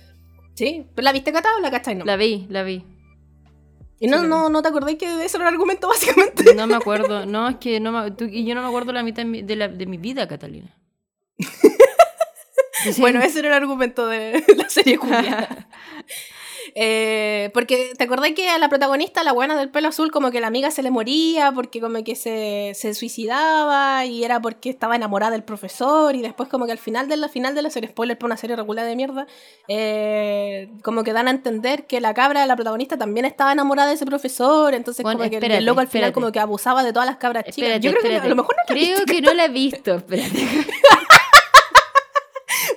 [0.56, 2.06] sí, ¿pero la viste Cata o la cachai no?
[2.06, 2.84] La vi, la vi.
[4.00, 6.54] ¿Y no, Sí, no, no te acordáis que ese era el argumento básicamente?
[6.56, 7.26] No me acuerdo.
[7.26, 9.42] No, es que no me, tú- y yo no me acuerdo la mitad de mi,
[9.42, 10.76] de la- de mi vida, Catalina.
[12.98, 15.68] Bueno, ese era el argumento de la serie Julia.
[16.76, 20.40] Eh, porque te acordás que a la protagonista, la buena del pelo azul, como que
[20.40, 24.96] la amiga se le moría porque como que se, se suicidaba y era porque estaba
[24.96, 27.90] enamorada del profesor y después como que al final de la final de la serie,
[27.90, 29.28] spoiler por una serie regular de mierda,
[29.68, 33.96] eh, como que dan a entender que la cabra, la protagonista, también estaba enamorada de
[33.96, 36.14] ese profesor, entonces Bueno, como que espérate, el loco al final espérate.
[36.14, 37.58] como que abusaba de todas las cabras chicas.
[37.58, 39.50] Espérate, Yo creo que a lo mejor no la Creo viste, que no la he
[39.50, 39.96] visto.
[39.96, 40.30] Espérate.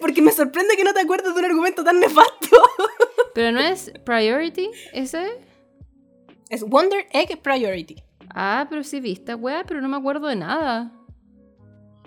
[0.02, 2.56] porque me sorprende que no te acuerdes de un argumento tan nefasto.
[3.34, 5.40] Pero no es Priority, ese.
[6.50, 7.96] Es Wonder Egg Priority.
[8.34, 10.92] Ah, pero sí vi esta weá, pero no me acuerdo de nada.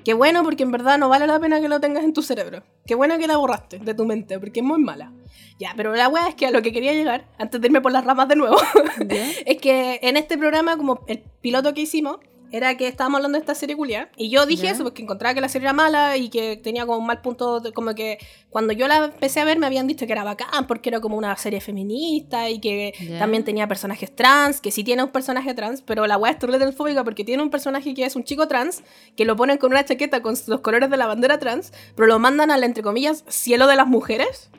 [0.04, 2.64] Qué bueno, porque en verdad no vale la pena que lo tengas en tu cerebro.
[2.86, 5.12] Qué bueno que la borraste de tu mente, porque es muy mala.
[5.60, 7.92] Ya, pero la wea es que a lo que quería llegar, antes de irme por
[7.92, 8.58] las ramas de nuevo,
[9.10, 12.18] es que en este programa, como el piloto que hicimos,
[12.56, 14.10] era que estábamos hablando de esta serie culia.
[14.18, 14.72] Y yo dije Ya.
[14.72, 17.60] eso, porque encontraba que la serie era mala y que tenía como un mal punto,
[17.60, 18.18] de- como que
[18.50, 21.18] cuando yo la empecé a ver me habían dicho que era bacán, porque era como
[21.18, 23.20] una serie feminista y que Ya.
[23.20, 27.04] también tenía personajes trans, que sí tiene un personaje trans, pero la wea es transfóbica
[27.04, 28.84] porque tiene un personaje que es un chico trans,
[29.18, 32.20] que lo ponen con una chaqueta con los colores de la bandera trans, pero lo
[32.20, 34.50] mandan al, entre comillas, cielo de las mujeres.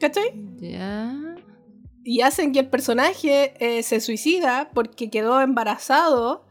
[0.00, 0.32] ¿Cachai?
[0.60, 1.14] Ya.
[2.08, 6.45] y hacen que el personaje eh, se suicida porque quedó embarazado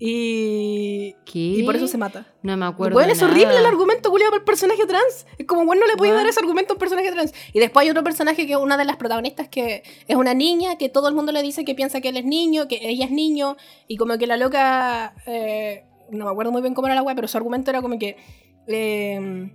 [0.00, 1.38] y, ¿Qué?
[1.38, 2.26] y por eso se mata.
[2.42, 2.94] No me acuerdo.
[2.94, 5.26] Bueno, es horrible el argumento culiado para el personaje trans.
[5.38, 6.16] Es como, bueno, no le What?
[6.16, 7.32] dar ese argumento a un personaje trans.
[7.52, 10.78] Y después hay otro personaje que es una de las protagonistas que es una niña
[10.78, 13.10] que todo el mundo le dice que piensa que él es niño, que ella es
[13.10, 13.56] niño.
[13.88, 15.14] Y como que la loca.
[15.26, 17.98] eh, no me acuerdo muy bien cómo era la weá, pero su argumento era como
[17.98, 18.16] que.
[18.68, 19.50] eh,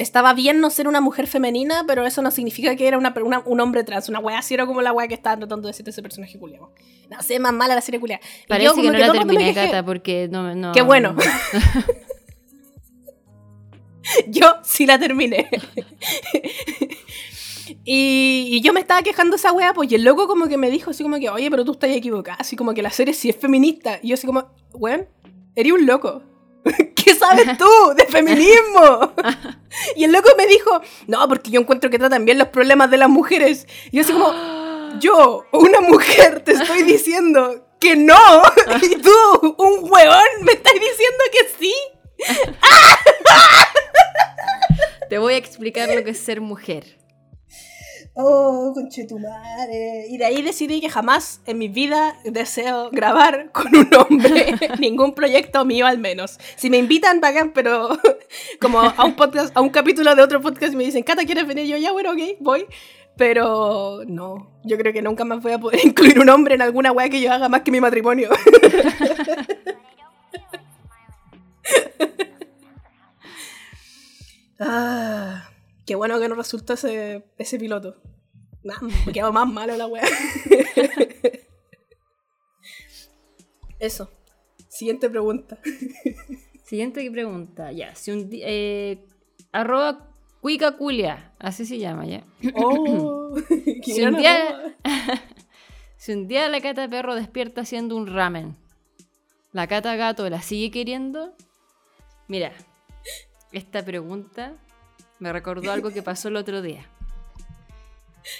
[0.00, 3.42] estaba bien no ser una mujer femenina, pero eso no significa que era una, una-
[3.44, 4.08] un hombre trans.
[4.08, 6.72] Una weá así era como la weá que estaba tratando de decirte ese personaje culiado.
[7.10, 8.22] No sé, más mala la serie culiada.
[8.48, 9.54] Parece yo que no la terminé.
[9.54, 10.54] Cata, porque no.
[10.54, 11.14] no Qué bueno.
[14.28, 15.48] yo sí la terminé.
[17.84, 20.70] y, y yo me estaba quejando esa wea, pues y el loco como que me
[20.70, 23.28] dijo así como que, oye, pero tú estás equivocada, así como que la serie sí
[23.28, 23.98] es feminista.
[24.02, 25.06] Y yo así como, weón,
[25.54, 26.22] eres un loco.
[26.94, 29.12] ¿Qué sabes tú de feminismo?
[29.96, 32.98] y el loco me dijo, no, porque yo encuentro que tratan bien los problemas de
[32.98, 33.66] las mujeres.
[33.90, 34.32] Y yo así como,
[35.00, 38.42] yo, una mujer, te estoy diciendo que no.
[38.82, 41.74] y tú, un huevón, me estás diciendo que sí.
[45.08, 46.99] Te voy a explicar lo que es ser mujer.
[48.14, 50.06] Oh, conchetumare.
[50.08, 54.54] Y de ahí decidí que jamás en mi vida deseo grabar con un hombre.
[54.78, 56.38] Ningún proyecto mío al menos.
[56.56, 57.88] Si me invitan, pagan, pero
[58.60, 61.46] como a un podcast, a un capítulo de otro podcast y me dicen, Cata, ¿quieres
[61.46, 61.66] venir?
[61.66, 62.66] Yo ya, bueno, ok, voy.
[63.16, 66.90] Pero no, yo creo que nunca más voy a poder incluir un hombre en alguna
[66.90, 68.30] weá que yo haga más que mi matrimonio.
[74.58, 75.49] ah,
[75.90, 78.00] qué bueno que no resultó ese, ese piloto.
[78.62, 80.04] Nah, me quedó más malo la weá.
[83.80, 84.08] Eso.
[84.68, 85.58] Siguiente pregunta.
[86.62, 87.72] Siguiente pregunta.
[87.72, 87.92] Ya.
[87.96, 89.04] Si un eh,
[89.50, 91.34] arroba cuicaculia.
[91.40, 92.24] Así se llama, ya.
[92.54, 93.34] Oh,
[93.82, 94.76] Si un, día,
[95.96, 98.56] si un día la cata perro despierta haciendo un ramen,
[99.50, 101.34] ¿la cata gato la sigue queriendo?
[102.28, 102.52] Mira,
[103.50, 104.56] esta pregunta
[105.20, 106.86] me recordó algo que pasó el otro día.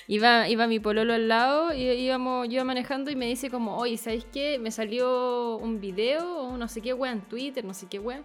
[0.09, 3.77] Iba, iba mi pololo al lado y íbamos, yo iba manejando y me dice como,
[3.77, 4.59] oye, ¿sabéis qué?
[4.59, 8.23] Me salió un video o no sé qué wea en Twitter, no sé qué wea,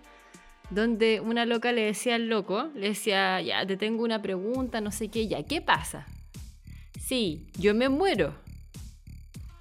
[0.69, 4.91] donde una loca le decía al loco, le decía, ya, te tengo una pregunta, no
[4.91, 6.07] sé qué, ya, ¿qué pasa?
[6.99, 8.33] Sí, yo me muero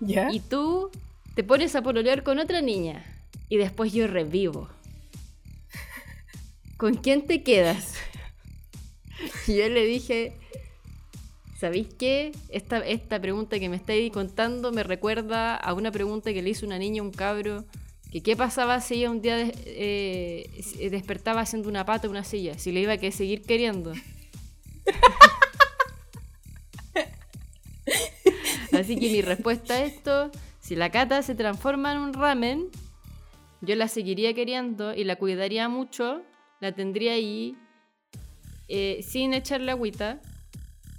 [0.01, 0.33] ¿Ya?
[0.33, 0.91] y tú
[1.35, 3.05] te pones a pololear con otra niña
[3.49, 4.69] y después yo revivo.
[6.77, 7.95] ¿Con quién te quedas?
[9.46, 10.37] Y yo le dije,
[11.59, 12.33] ¿sabéis qué?
[12.48, 16.66] Esta, esta pregunta que me estáis contando me recuerda a una pregunta que le hizo
[16.66, 17.64] una niña a un cabro.
[18.11, 20.48] Que qué pasaba si ella un día eh,
[20.90, 23.92] despertaba haciendo una pata en una silla, si le iba a que seguir queriendo.
[28.72, 32.68] Así que mi respuesta a esto, si la cata se transforma en un ramen,
[33.61, 36.22] yo la seguiría queriendo y la cuidaría mucho,
[36.61, 37.57] la tendría ahí
[38.68, 40.20] eh, sin echarle agüita,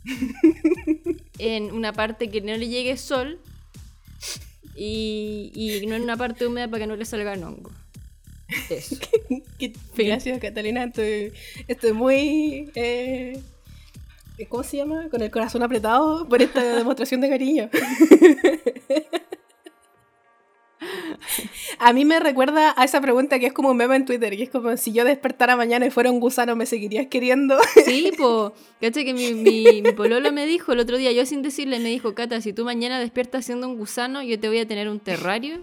[1.40, 3.40] en una parte que no le llegue sol
[4.76, 7.72] y, y no en una parte húmeda para que no le salgan hongo.
[8.70, 8.98] Eso.
[9.58, 10.84] Qué- Gracias, Catalina.
[10.84, 11.34] Estoy,
[11.68, 12.70] estoy muy.
[12.76, 13.42] eh,
[14.50, 15.08] ¿Cómo se llama?
[15.10, 17.70] Con el corazón apretado por esta demostración de cariño.
[21.80, 24.44] A mí me recuerda a esa pregunta que es como un meme en Twitter, que
[24.44, 27.58] es como si yo despertara mañana y fuera un gusano, ¿me seguirías queriendo?
[27.86, 28.54] Sí, po.
[28.82, 31.90] Cacha que mi, mi, mi pololo me dijo el otro día, yo sin decirle, me
[31.90, 35.00] dijo, Cata, si tú mañana despiertas siendo un gusano, yo te voy a tener un
[35.00, 35.62] terrario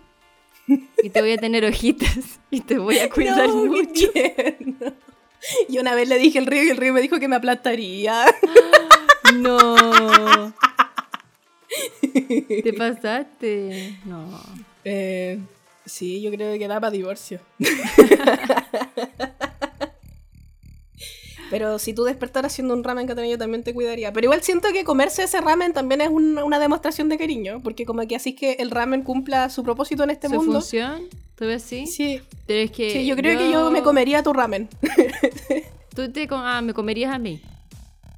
[1.02, 4.08] y te voy a tener hojitas y te voy a cuidar No, mucho.
[5.68, 8.24] Y una vez le dije al río y el río me dijo que me aplastaría.
[9.34, 10.52] No.
[12.12, 13.98] Te pasaste.
[14.04, 14.28] No.
[14.84, 15.38] Eh,
[15.86, 17.40] sí, yo creo que da para divorcio.
[21.50, 24.10] Pero si tú despertaras haciendo un ramen, Catalina, yo también te cuidaría.
[24.12, 27.60] Pero igual siento que comerse ese ramen también es un- una demostración de cariño.
[27.62, 30.52] Porque como que así que el ramen cumpla su propósito en este ¿Su mundo.
[30.60, 31.02] función?
[31.34, 31.86] ¿Tú ves así?
[31.86, 34.68] Sí, Pero es que sí, yo creo que yo me comería tu ramen.
[35.94, 37.42] Tú te com- ah, me comerías a mí.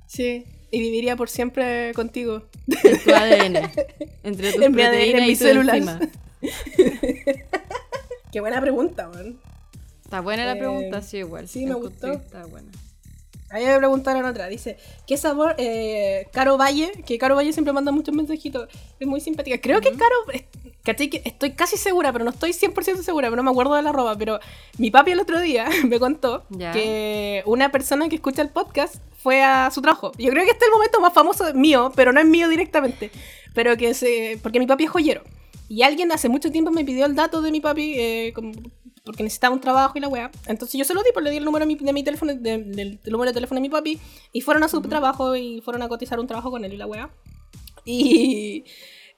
[0.07, 2.45] Sí, y viviría por siempre contigo.
[2.85, 3.71] En tu ADN.
[4.23, 5.75] Entre tus En mi ADN, proteínas en y mis tu células.
[5.77, 6.01] enzima.
[8.33, 9.39] Qué buena pregunta, man.
[10.05, 11.49] Está buena la Eh, pregunta, sí, igual.
[11.49, 12.13] sí, me gustó.
[12.13, 12.69] Está buena.
[13.51, 14.49] A mí me preguntaron otra.
[14.49, 14.77] Dice,
[15.07, 15.55] ¿qué sabor?
[15.59, 18.69] Eh, Caro Valle, que Caro Valle siempre manda muchos mensajitos.
[18.99, 19.59] Es muy simpática.
[19.61, 20.15] Creo que Caro,
[20.83, 21.09] ¿cachai?
[21.09, 23.91] Que estoy casi segura, pero no estoy 100% segura, pero no me acuerdo de la
[23.91, 24.17] arroba.
[24.19, 24.41] Pero
[24.79, 29.43] mi papi el otro día me contó que una persona que escucha el podcast fue
[29.45, 30.11] a su trabajo.
[30.19, 33.13] Yo creo que este es el momento más famoso mío, pero no es mío directamente.
[33.55, 34.39] Pero que se.
[34.43, 35.23] Porque mi papi es joyero.
[35.75, 38.53] Y alguien hace mucho tiempo me pidió el dato de mi papi, eh, como-
[39.05, 40.31] porque necesitaba un trabajo y la weá.
[40.47, 42.33] Entonces yo se lo di, pues le di el número de mi, de mi teléfono,
[42.35, 43.99] de- del, del número de teléfono de mi papi,
[44.33, 46.87] y fueron a su trabajo y fueron a cotizar un trabajo con él y la
[46.87, 47.11] weá.
[47.85, 48.65] Y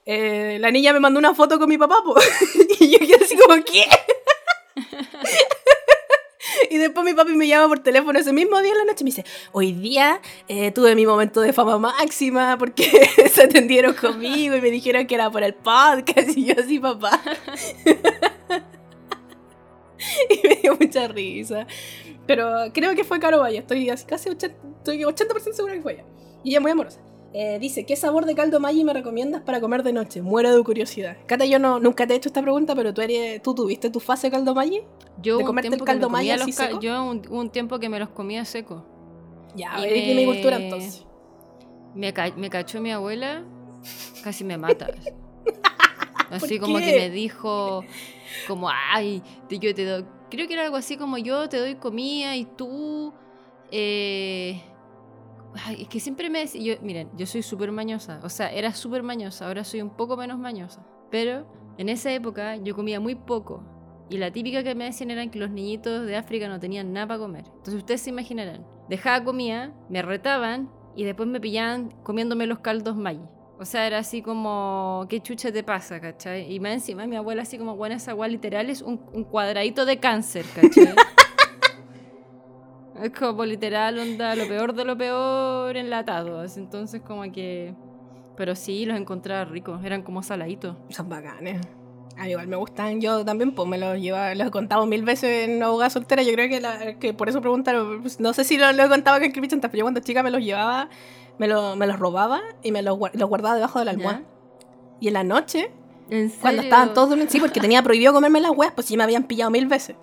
[0.05, 2.15] eh, la niña me mandó una foto con mi papá, po.
[2.79, 3.83] y yo quedé así como, ¿qué?
[6.71, 9.03] Y después mi papi me llama por teléfono ese mismo día en la noche y
[9.03, 12.85] me dice, hoy día eh, tuve mi momento de fama máxima porque
[13.31, 17.21] se atendieron conmigo y me dijeron que era por el podcast y yo así, papá.
[20.29, 21.67] y me dio mucha risa.
[22.25, 26.05] Pero creo que fue Caro Valle, estoy casi 80%, estoy 80 segura que fue ella.
[26.43, 26.99] Y ella es muy amorosa.
[27.39, 30.23] Eh, dice, ¿qué sabor de caldo Maggi me recomiendas para comer de noche?
[30.23, 31.17] Muero de curiosidad.
[31.27, 33.99] Cata, yo no, nunca te he hecho esta pregunta, pero tú, eres, ¿tú tuviste tu
[33.99, 34.81] fase caldo Maggi?
[35.21, 36.81] Yo ¿De comerte el me caldo así seco?
[36.81, 38.83] Yo un, hubo un tiempo que me los comía seco.
[39.53, 41.05] Ya, Y eres de mi me- cultura entonces.
[41.93, 43.43] Me, ca- me cachó mi abuela,
[44.23, 44.87] casi me mata.
[46.31, 46.85] Así ¿Por como qué?
[46.85, 47.85] que me dijo,
[48.47, 50.05] como, ay, te- yo te doy.
[50.31, 53.13] Creo que era algo así como yo te doy comida y tú.
[53.71, 54.59] eh,
[55.53, 58.73] Ay, es que siempre me decía, yo, miren, yo soy súper mañosa, o sea, era
[58.73, 63.15] súper mañosa, ahora soy un poco menos mañosa, pero en esa época yo comía muy
[63.15, 63.63] poco
[64.09, 67.07] y la típica que me decían era que los niñitos de África no tenían nada
[67.07, 67.43] para comer.
[67.47, 72.95] Entonces ustedes se imaginarán, dejaba comida, me retaban y después me pillaban comiéndome los caldos
[72.95, 73.25] Maggi.
[73.59, 76.53] O sea, era así como, ¿qué chucha te pasa, cachai?
[76.53, 79.85] Y más encima mi abuela así como, bueno, esa agua literal es un, un cuadradito
[79.85, 80.93] de cáncer, cachai?
[83.01, 86.57] Es como literal, onda, lo peor de lo peor enlatados.
[86.57, 87.73] Entonces, como que.
[88.35, 89.83] Pero sí, los encontraba ricos.
[89.83, 90.75] Eran como saladitos.
[90.89, 91.61] Son bacanes.
[92.17, 92.99] A mí igual me gustan.
[93.01, 96.23] Yo también, pues me los lleva, los he contado mil veces en abogada soltera.
[96.23, 98.01] Yo creo que, la- que por eso preguntaron.
[98.01, 100.23] pues, No sé si lo, lo he contado en Creepy Chantas, pero yo cuando chica
[100.23, 100.89] me los llevaba,
[101.37, 104.21] me, lo- me los robaba y me los, los guardaba debajo de la almohada.
[104.99, 105.71] Y en la noche,
[106.09, 109.03] ¿En cuando estaban todos durmiendo, sí, porque tenía prohibido comerme las weas, pues ya me
[109.03, 109.95] habían pillado mil veces.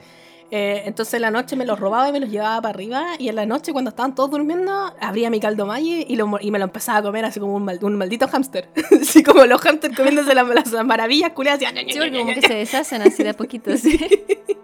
[0.56, 3.04] Eh, entonces en la noche me los robaba y me los llevaba para arriba.
[3.18, 6.52] Y en la noche, cuando estaban todos durmiendo, abría mi caldo Maggi y, lo y
[6.52, 8.68] me lo empezaba a comer así como un, mal- un maldito hámster.
[9.02, 11.60] así como los hámsters comiéndose las, las maravillas culiadas.
[11.60, 13.98] así, Sí, porque como que se deshacen así de a sí.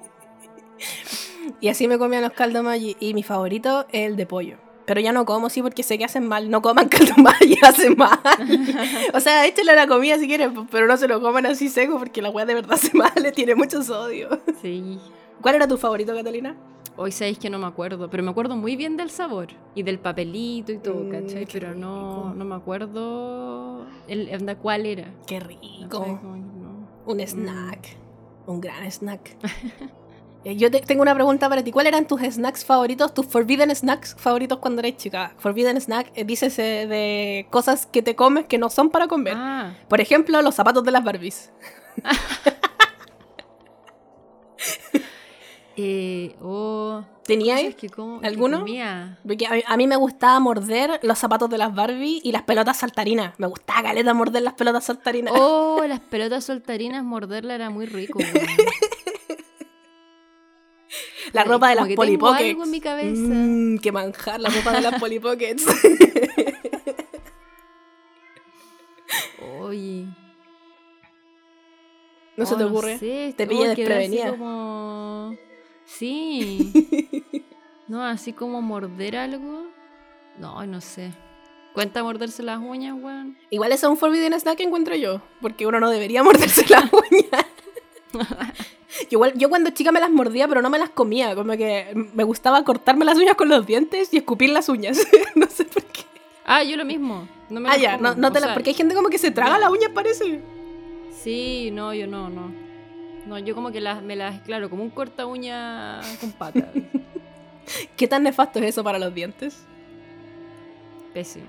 [1.61, 2.96] Y así me comían los caldo Maggi.
[3.00, 4.59] Y mi favorito es el de pollo.
[4.87, 6.50] Pero ya no como, sí, porque sé que hacen mal.
[6.50, 8.18] No coman caldo Maggi, hacen mal.
[9.12, 11.98] o sea, échale a la comida si quieren, pero no se lo coman así seco
[11.98, 14.40] porque la weá de verdad hace mal, le tiene mucho sodio.
[14.62, 14.98] Sí.
[15.40, 16.57] ¿Cuál era tu favorito, Catalina?
[16.96, 19.98] Hoy sabéis que no me acuerdo, pero me acuerdo muy bien del sabor y del
[19.98, 21.46] papelito y todo, Mm, ¿cachai?
[21.50, 25.12] Pero no, no me acuerdo el, onda cuál era.
[25.26, 26.18] Qué rico.
[26.22, 26.86] No.
[27.07, 27.97] Un snack.
[28.47, 29.36] Un gran snack.
[30.43, 31.70] Eh, Yo te- tengo una pregunta para ti.
[31.70, 35.34] ¿Cuáles eran tus snacks favoritos, tus forbidden snacks favoritos cuando eres chica?
[35.36, 39.34] Forbidden snack, eh, dices eh, de cosas que te comes que no son para comer.
[39.36, 41.53] Ah, Por ejemplo, los zapatos de las Barbies.
[45.83, 48.66] Eh, oh, ¿Tenía es que como, alguno?
[48.66, 48.85] Que
[49.26, 53.33] Porque a, mí, me gustaba morder los zapatos de las Barbie y las pelotas saltarinas.
[53.39, 55.33] Me gustaba caleta morder las pelotas saltarinas.
[55.35, 58.18] Oh, las pelotas saltarinas, morderla era muy rico.
[61.33, 62.61] la ropa de las como Polly Pockets.
[62.61, 62.66] Tengo.
[62.66, 65.64] Mm, que manjar la ropa de las Polly Pockets.
[69.61, 70.09] Oye.
[72.37, 72.99] ¿No se te oh, ocurre?
[72.99, 74.31] Te pilla oh, desprevenida.
[74.31, 75.39] Como...
[75.99, 76.72] Sí.
[77.88, 79.64] no, así como morder algo.
[80.38, 81.12] No, no sé.
[81.74, 83.36] ¿Cuenta morderse las uñas, weón?
[83.51, 87.47] Igual es un forbidden snack que encuentro yo, porque uno no debería morderse las uñas.
[89.03, 91.36] Yo, igual, yo cuando chica me las mordía, pero no me las comía.
[91.36, 94.99] Como que me gustaba cortarme las uñas con los dientes y escupir las uñas.
[95.36, 96.03] no sé por qué.
[96.45, 97.28] Ah, yo lo mismo.
[97.49, 98.14] No me Ah, ya, como.
[98.16, 100.41] no, te la- sea, porque hay gente como que se traga las uñas, parece.
[101.22, 102.53] Sí, no, yo no, no.
[103.31, 106.64] No, yo como que las, me las, claro, como un corta uña con patas.
[107.97, 109.64] ¿Qué tan nefasto es eso para los dientes?
[111.14, 111.47] Pésimo.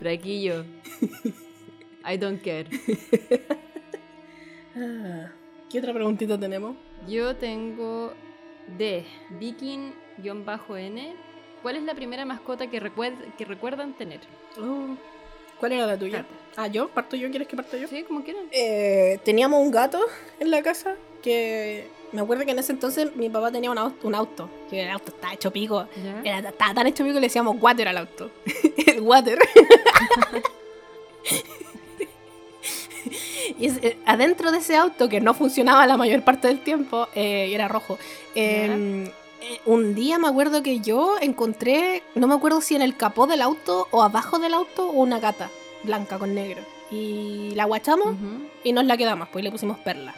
[0.00, 0.64] Yo.
[2.08, 2.66] I don't care.
[4.74, 5.26] Ah,
[5.68, 6.74] ¿Qué otra preguntita tenemos?
[7.06, 8.14] Yo tengo
[8.78, 9.04] de
[9.38, 11.14] Viking-N.
[11.60, 14.20] ¿Cuál es la primera mascota que, recuer- que recuerdan tener?
[14.58, 14.96] Oh,
[15.62, 16.24] ¿Cuál era la tuya?
[16.56, 16.88] Ah, ¿yo?
[16.88, 17.30] ¿Parto yo?
[17.30, 17.86] ¿Quieres que parto yo?
[17.86, 18.42] Sí, como quieran.
[18.50, 20.00] Eh, teníamos un gato
[20.40, 24.08] en la casa que me acuerdo que en ese entonces mi papá tenía un auto,
[24.08, 25.86] un auto que el auto estaba hecho pico.
[26.24, 28.32] Era, estaba tan hecho pico que le decíamos water al auto.
[28.88, 29.38] el water.
[33.60, 37.06] y es- eh, adentro de ese auto, que no funcionaba la mayor parte del tiempo,
[37.14, 38.00] eh, y era rojo.
[39.66, 43.42] Un día me acuerdo que yo encontré, no me acuerdo si en el capó del
[43.42, 45.50] auto o abajo del auto, una gata
[45.82, 46.62] blanca con negro.
[46.90, 48.14] Y la guachamos
[48.64, 50.14] y nos la quedamos, pues y le pusimos perla.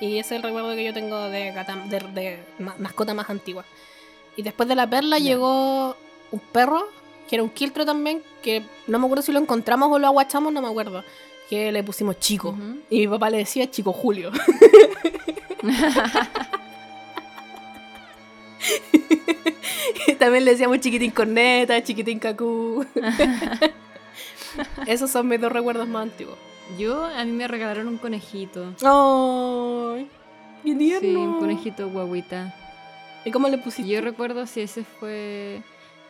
[0.00, 3.28] Y ese es el recuerdo que yo tengo de, gata, de, de ma- mascota más
[3.30, 3.64] antigua.
[4.36, 5.96] Y después de la perla llegó
[6.30, 6.86] un perro,
[7.28, 10.52] que era un quiltro también, que no me acuerdo si lo encontramos o lo aguachamos,
[10.52, 11.02] no me acuerdo.
[11.50, 12.50] Que le pusimos chico.
[12.50, 12.78] Ujú.
[12.90, 14.30] Y mi papá le decía chico Julio.
[20.18, 22.84] También le decíamos chiquitín corneta, chiquitín cacú.
[24.86, 26.36] Esos son mis dos recuerdos más antiguos.
[26.78, 28.74] Yo, a mí me regalaron un conejito.
[28.82, 30.08] ¡Ay!
[30.64, 31.00] ¡Qué tierno!
[31.00, 32.54] Sí, un conejito guaguita.
[33.24, 33.90] ¿Y cómo le pusiste?
[33.90, 35.62] Yo recuerdo si ese fue...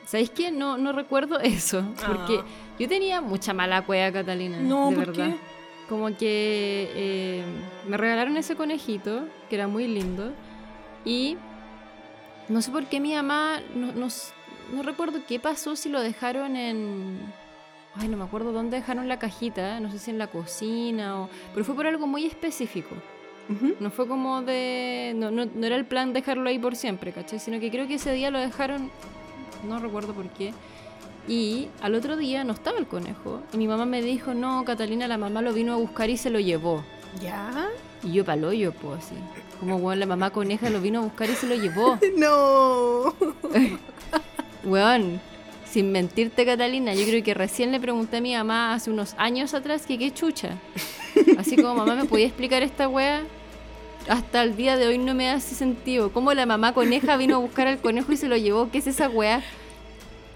[0.06, 0.50] ¿Sabéis qué?
[0.50, 1.84] No, no recuerdo eso.
[2.06, 2.44] Porque Ah.
[2.78, 4.58] yo tenía mucha mala cueva, Catalina.
[4.58, 5.26] No, de ¿por verdad.
[5.30, 5.36] qué?
[5.88, 7.42] Como que eh,
[7.86, 10.32] me regalaron ese conejito, que era muy lindo.
[11.04, 11.36] Y
[12.48, 14.08] no sé por qué mi mamá, no, no
[14.72, 17.18] no recuerdo qué pasó, si lo dejaron en...
[17.94, 21.30] Ay, no me acuerdo dónde dejaron la cajita, no sé si en la cocina o...
[21.52, 22.94] Pero fue por algo muy específico.
[23.80, 25.14] No fue como de...
[25.16, 27.38] No, no, no era el plan dejarlo ahí por siempre, ¿cachai?
[27.38, 28.90] Sino que creo que ese día lo dejaron...
[29.66, 30.52] No recuerdo por qué.
[31.26, 33.42] Y al otro día no estaba el conejo.
[33.54, 36.28] Y mi mamá me dijo, no, Catalina, la mamá lo vino a buscar y se
[36.30, 36.84] lo llevó.
[37.22, 37.68] ¿Ya?
[38.02, 39.14] Y yo palo yo, pues así.
[39.60, 41.98] Como, weón, la mamá coneja lo vino a buscar y se lo llevó.
[42.16, 43.14] ¡No!
[44.64, 45.20] Weón,
[45.70, 49.54] sin mentirte, Catalina, yo creo que recién le pregunté a mi mamá hace unos años
[49.54, 50.58] atrás que qué chucha.
[51.38, 53.22] Así como, mamá, ¿me podía explicar esta wea?
[54.08, 56.12] Hasta el día de hoy no me hace sentido.
[56.12, 58.70] ¿Cómo la mamá coneja vino a buscar al conejo y se lo llevó?
[58.70, 59.42] ¿Qué es esa wea?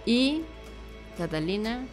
[0.05, 0.43] Y
[1.17, 1.85] Catalina,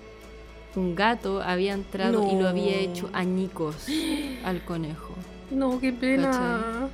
[0.75, 3.87] un gato había entrado y lo había hecho añicos
[4.43, 5.15] al conejo.
[5.51, 6.89] No, qué pena.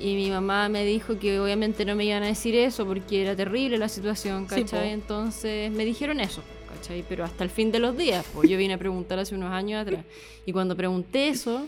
[0.00, 3.36] Y mi mamá me dijo que obviamente no me iban a decir eso porque era
[3.36, 4.88] terrible la situación, Sí, ¿cachai?
[4.88, 4.94] po.
[4.94, 6.42] Entonces me dijeron eso,
[6.74, 7.04] ¿cachai?
[7.08, 9.80] Pero hasta el fin de los días, pues yo vine a preguntar hace unos años
[9.82, 10.04] atrás.
[10.44, 11.66] Y cuando pregunté eso,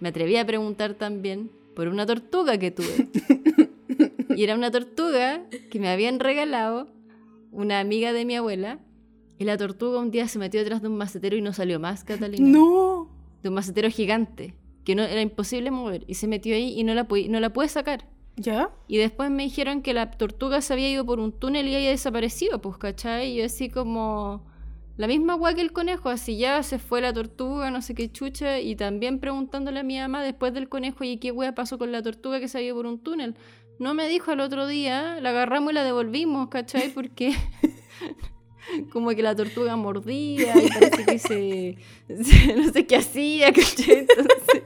[0.00, 3.08] me atreví a preguntar también por una tortuga que tuve.
[4.36, 6.86] Y era una tortuga que me habían regalado
[7.52, 8.78] una amiga de mi abuela.
[9.38, 12.04] Y la tortuga un día se metió detrás de un macetero y no salió más,
[12.04, 13.08] Catalina No.
[13.42, 14.54] de un macetero gigante
[14.90, 17.52] que no era imposible mover y se metió ahí y no la, pu- no la
[17.52, 18.06] pude sacar.
[18.36, 18.70] ¿Ya?
[18.88, 21.90] Y después me dijeron que la tortuga se había ido por un túnel y había
[21.90, 23.32] desaparecido, pues, ¿cachai?
[23.32, 24.46] Y yo así como...
[24.96, 28.10] La misma guay que el conejo, así ya se fue la tortuga, no sé qué
[28.12, 31.90] chucha, y también preguntándole a mi mamá después del conejo, ¿y qué wea pasó con
[31.90, 33.34] la tortuga que se había ido por un túnel?
[33.78, 36.90] No me dijo al otro día, la agarramos y la devolvimos, ¿cachai?
[36.90, 37.32] Porque
[38.92, 41.76] como que la tortuga mordía y parece que se,
[42.24, 43.98] se- no sé qué hacía, ¿cachai?
[44.08, 44.62] Entonces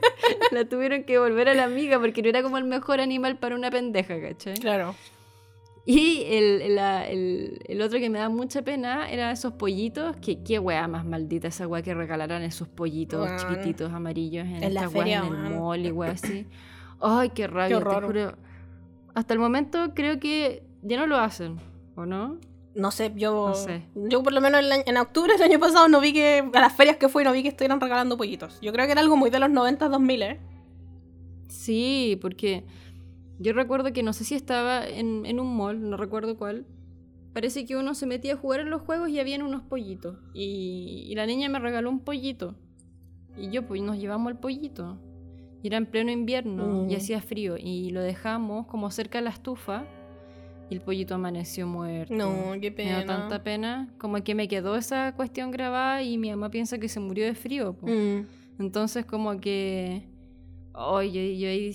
[0.51, 3.55] la tuvieron que volver a la amiga porque no era como el mejor animal para
[3.55, 4.55] una pendeja, ¿cachai?
[4.55, 4.95] Claro.
[5.87, 10.41] Y el, la- el- el otro que me da mucha pena eran esos pollitos, que
[10.43, 13.37] qué weá más maldita esa weá que regalaran esos pollitos Weón.
[13.37, 16.47] chiquititos amarillos en, En la esta weá feria, en el mall y weá así.
[16.99, 18.05] Ay, qué rabia, te horror.
[18.07, 18.35] juro.
[19.13, 21.57] Hasta el momento creo que ya no lo hacen,
[21.95, 22.39] ¿o no?
[22.75, 23.47] No sé, yo.
[23.49, 23.83] No sé.
[23.95, 26.43] Yo por lo menos en, la- en octubre del año pasado no vi que.
[26.53, 28.59] A las ferias que fui no vi que estuvieran regalando pollitos.
[28.61, 30.39] Yo creo que era algo muy de los 90, 2000, ¿eh?
[31.47, 32.65] Sí, porque
[33.39, 36.65] yo recuerdo que no sé si estaba en, en un mall, no recuerdo cuál,
[37.33, 40.17] parece que uno se metía a jugar en los juegos y habían unos pollitos.
[40.33, 42.55] Y, y la niña me regaló un pollito.
[43.37, 44.97] Y yo, pues nos llevamos el pollito.
[45.61, 46.97] Y era en pleno invierno y Mm.
[46.97, 47.55] hacía frío.
[47.57, 49.85] Y lo dejamos como cerca de la estufa.
[50.69, 52.13] Y el pollito amaneció muerto.
[52.13, 53.05] No, qué Me dio pena.
[53.05, 53.93] tanta pena.
[53.99, 57.35] Como que me quedó esa cuestión grabada y mi mamá piensa que se murió de
[57.35, 57.77] frío.
[57.81, 58.61] Mm.
[58.61, 60.09] Entonces como que...
[60.73, 61.71] Oye, yo, ahí,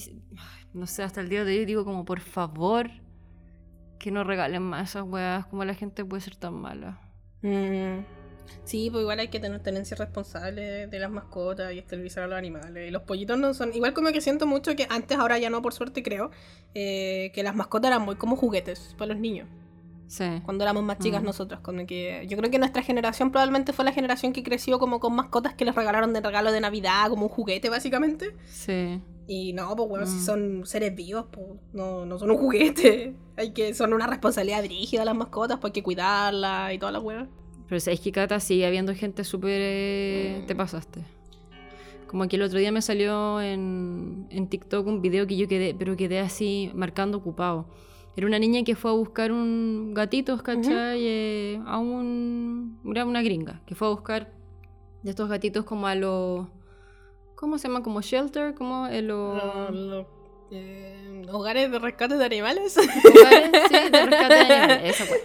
[0.75, 2.91] no sé, hasta el día de hoy digo como, por favor,
[3.99, 7.01] que no regalen más esas weas, como la gente puede ser tan mala.
[7.43, 8.01] Mm.
[8.65, 12.39] Sí, pues igual hay que tener tenencia responsable de las mascotas y esterilizar a los
[12.39, 12.89] animales.
[12.89, 13.75] Y los pollitos no son.
[13.75, 16.31] Igual como que siento mucho que antes, ahora ya no, por suerte creo,
[16.75, 19.49] eh, que las mascotas eran muy como juguetes para los niños.
[20.07, 20.25] Sí.
[20.45, 21.27] Cuando éramos más chicas Mm.
[21.27, 21.61] nosotros.
[21.61, 25.15] Como que yo creo que nuestra generación probablemente fue la generación que creció como con
[25.15, 28.35] mascotas que les regalaron de regalo de Navidad, como un juguete básicamente.
[28.49, 29.01] Sí.
[29.29, 30.21] Y no, pues bueno, si Mm.
[30.25, 33.15] son seres vivos, pues no, no son un juguete.
[33.37, 37.03] Hay que, son una responsabilidad dirigida las mascotas, pues hay que cuidarlas y todas las
[37.05, 37.29] huevas.
[37.71, 39.59] Pero sabéis que Cata sigue habiendo gente súper...
[39.63, 41.05] eh, Te pasaste.
[42.09, 45.75] Como que el otro día me salió en, en TikTok un video que yo quedé,
[45.79, 47.67] pero quedé así marcando ocupado.
[48.17, 50.99] Era una niña que fue a buscar un gatitos, ¿cachai?
[51.01, 52.81] Eh, a un...
[52.91, 54.33] Era una gringa, que fue a buscar
[55.05, 56.49] de estos gatitos como a los...
[57.37, 57.85] ¿Cómo se llama?
[57.85, 60.05] Como shelter, como en los...
[60.51, 62.77] Eh, hogares de rescate de animales.
[62.77, 65.21] Hogares, sí, de rescate de animales, esa wea.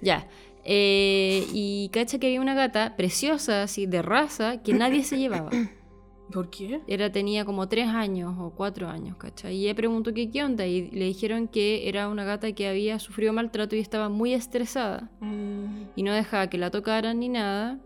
[0.00, 0.26] Ya.
[0.64, 5.50] Eh, y cacha que había una gata preciosa, así, de raza, que nadie se llevaba.
[6.32, 6.80] ¿Por qué?
[6.86, 9.56] Era, tenía como tres años o cuatro años, ¿cachai?
[9.56, 12.98] Y ella preguntó que qué onda y le dijeron que era una gata que había
[12.98, 17.78] sufrido maltrato y estaba muy estresada Mm, y no dejaba que la tocaran ni nada.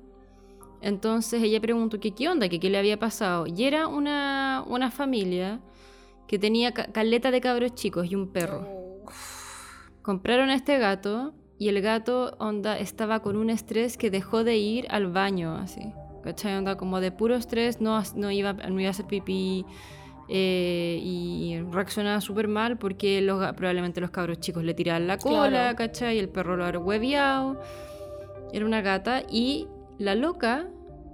[0.80, 3.46] Entonces ella preguntó que qué onda, que qué le había pasado.
[3.48, 5.60] Y era una, una familia
[6.28, 8.60] que tenía ca- caleta de cabros chicos y un perro.
[8.68, 9.06] oh.
[10.02, 14.56] Compraron a este gato y el gato onda estaba con un estrés que dejó de
[14.56, 15.92] ir al baño así.
[16.22, 16.56] ¿Cachai?
[16.56, 19.64] Onda como de puro estrés, no, no, iba, no iba a hacer pipí
[20.28, 25.48] eh, y reaccionaba súper mal porque los, probablemente los cabros chicos le tiraban la cola,
[25.48, 25.76] Claro.
[25.76, 26.16] ¿cachai?
[26.16, 27.60] Y el perro lo había hueviado.
[28.52, 30.66] Era una gata y la loca,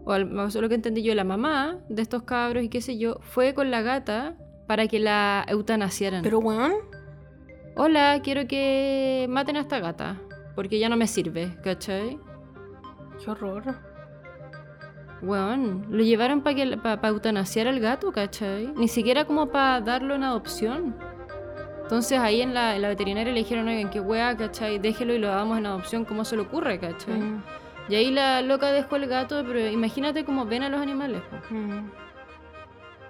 [0.04, 3.18] o al- lo que entendí yo, la mamá de estos cabros y qué sé yo,
[3.20, 4.36] fue con la gata
[4.66, 6.22] para que la eutanasiaran.
[6.22, 6.72] Pero, weón.
[7.76, 10.20] Hola, quiero que maten a esta gata.
[10.54, 12.18] Porque ya no me sirve, ¿cachai?
[13.22, 13.76] Qué horror.
[15.22, 18.72] Weón, lo llevaron para pa, pa eutanasiar al gato, ¿cachai?
[18.76, 20.94] Ni siquiera como para darlo en adopción.
[21.82, 24.78] Entonces ahí en la, en la veterinaria le dijeron, oigan, qué wea, ¿cachai?
[24.78, 27.14] Déjelo y lo damos en adopción, ¿cómo se le ocurre, ¿cachai?
[27.20, 27.42] Mm,
[27.88, 31.78] Y ahí la loca dejó el gato, pero imagínate cómo ven a los animales, mm.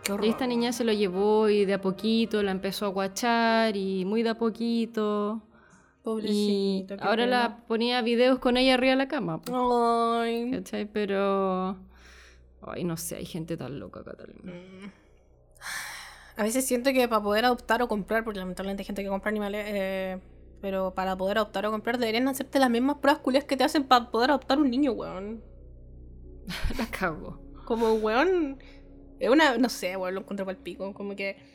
[0.02, 0.26] Qué horror.
[0.26, 4.04] Y esta niña se lo llevó y de a poquito la empezó a guachar y
[4.04, 5.40] muy de a poquito.
[6.04, 6.96] Y Pobrecita.
[6.98, 7.38] qué ahora pena.
[7.38, 9.40] la ponía videos con ella arriba de la cama.
[9.50, 10.50] Ay.
[10.50, 10.84] ¿Cachai?
[10.84, 11.78] Pero.
[12.60, 14.52] Ay, no sé, hay gente tan loca, Catalina.
[14.52, 14.92] Mm.
[16.36, 19.30] A veces siento que para poder adoptar o comprar, porque lamentablemente hay gente que compra
[19.30, 20.18] animales, eh,
[20.60, 23.84] pero para poder adoptar o comprar deberían hacerte las mismas pruebas culias que te hacen
[23.84, 25.42] para poder adoptar un niño, weón.
[26.78, 27.40] La cago.
[27.64, 28.58] Como, weón,
[29.20, 31.53] es una, no sé, weón, lo encuentro para el pico, como que...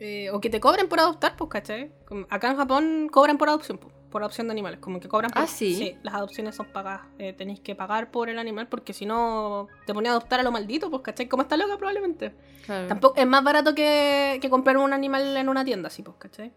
[0.00, 1.92] eh, o que te cobren por adoptar, pues, ¿cachai?
[2.06, 5.30] Como acá en Japón cobran por adopción, pues, por adopción de animales, como que cobran
[5.30, 5.42] por...
[5.42, 5.74] Ah, ¿sí?
[5.74, 9.68] Sí, las adopciones son pagadas, eh, tenéis que pagar por el animal porque si no
[9.86, 11.28] te ponía a adoptar a lo maldito, pues, ¿cachai?
[11.28, 12.32] Como está loca probablemente.
[12.66, 12.88] Claro.
[12.88, 16.52] Tampoco, es más barato que, que comprar un animal en una tienda, sí, pues, ¿cachai?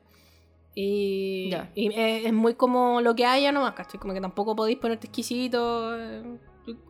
[0.75, 1.69] Y, Ya.
[1.75, 3.99] y es, es muy como lo que haya nomás, ¿cachai?
[3.99, 5.95] Como que tampoco podéis ponerte exquisito.
[5.99, 6.23] eh.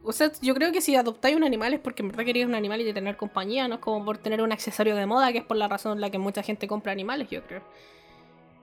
[0.03, 2.53] O sea, yo creo que si adoptáis un animal es porque en verdad queréis un
[2.55, 5.39] animal y de tener compañía, no es como por tener un accesorio de moda, que
[5.39, 7.61] es por la razón en la que mucha gente compra animales, yo creo.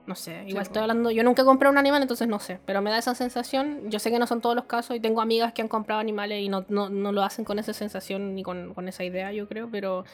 [0.07, 0.67] No sé, igual pues.
[0.67, 3.13] estoy hablando, yo nunca he comprado un animal, entonces no sé, pero me da esa
[3.13, 6.01] sensación, yo sé que no son todos los casos y tengo amigas que han comprado
[6.01, 9.31] animales y no, no, no lo hacen con esa sensación ni con, con esa idea,
[9.31, 10.05] yo creo, pero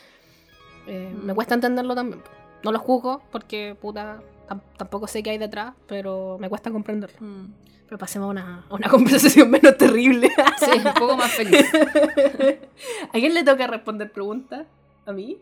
[0.87, 1.35] eh, me Mm.
[1.35, 2.21] cuesta entenderlo también.
[2.63, 7.17] No lo juzgo porque, puta, tam- tampoco sé qué hay detrás, pero me cuesta comprenderlo.
[7.19, 7.47] Mm.
[7.85, 10.29] Pero pasemos a una, a una conversación menos terrible.
[10.59, 11.65] Sí, un poco más feliz.
[13.09, 14.65] ¿A quién le toca responder preguntas?
[15.05, 15.37] ¿A mí?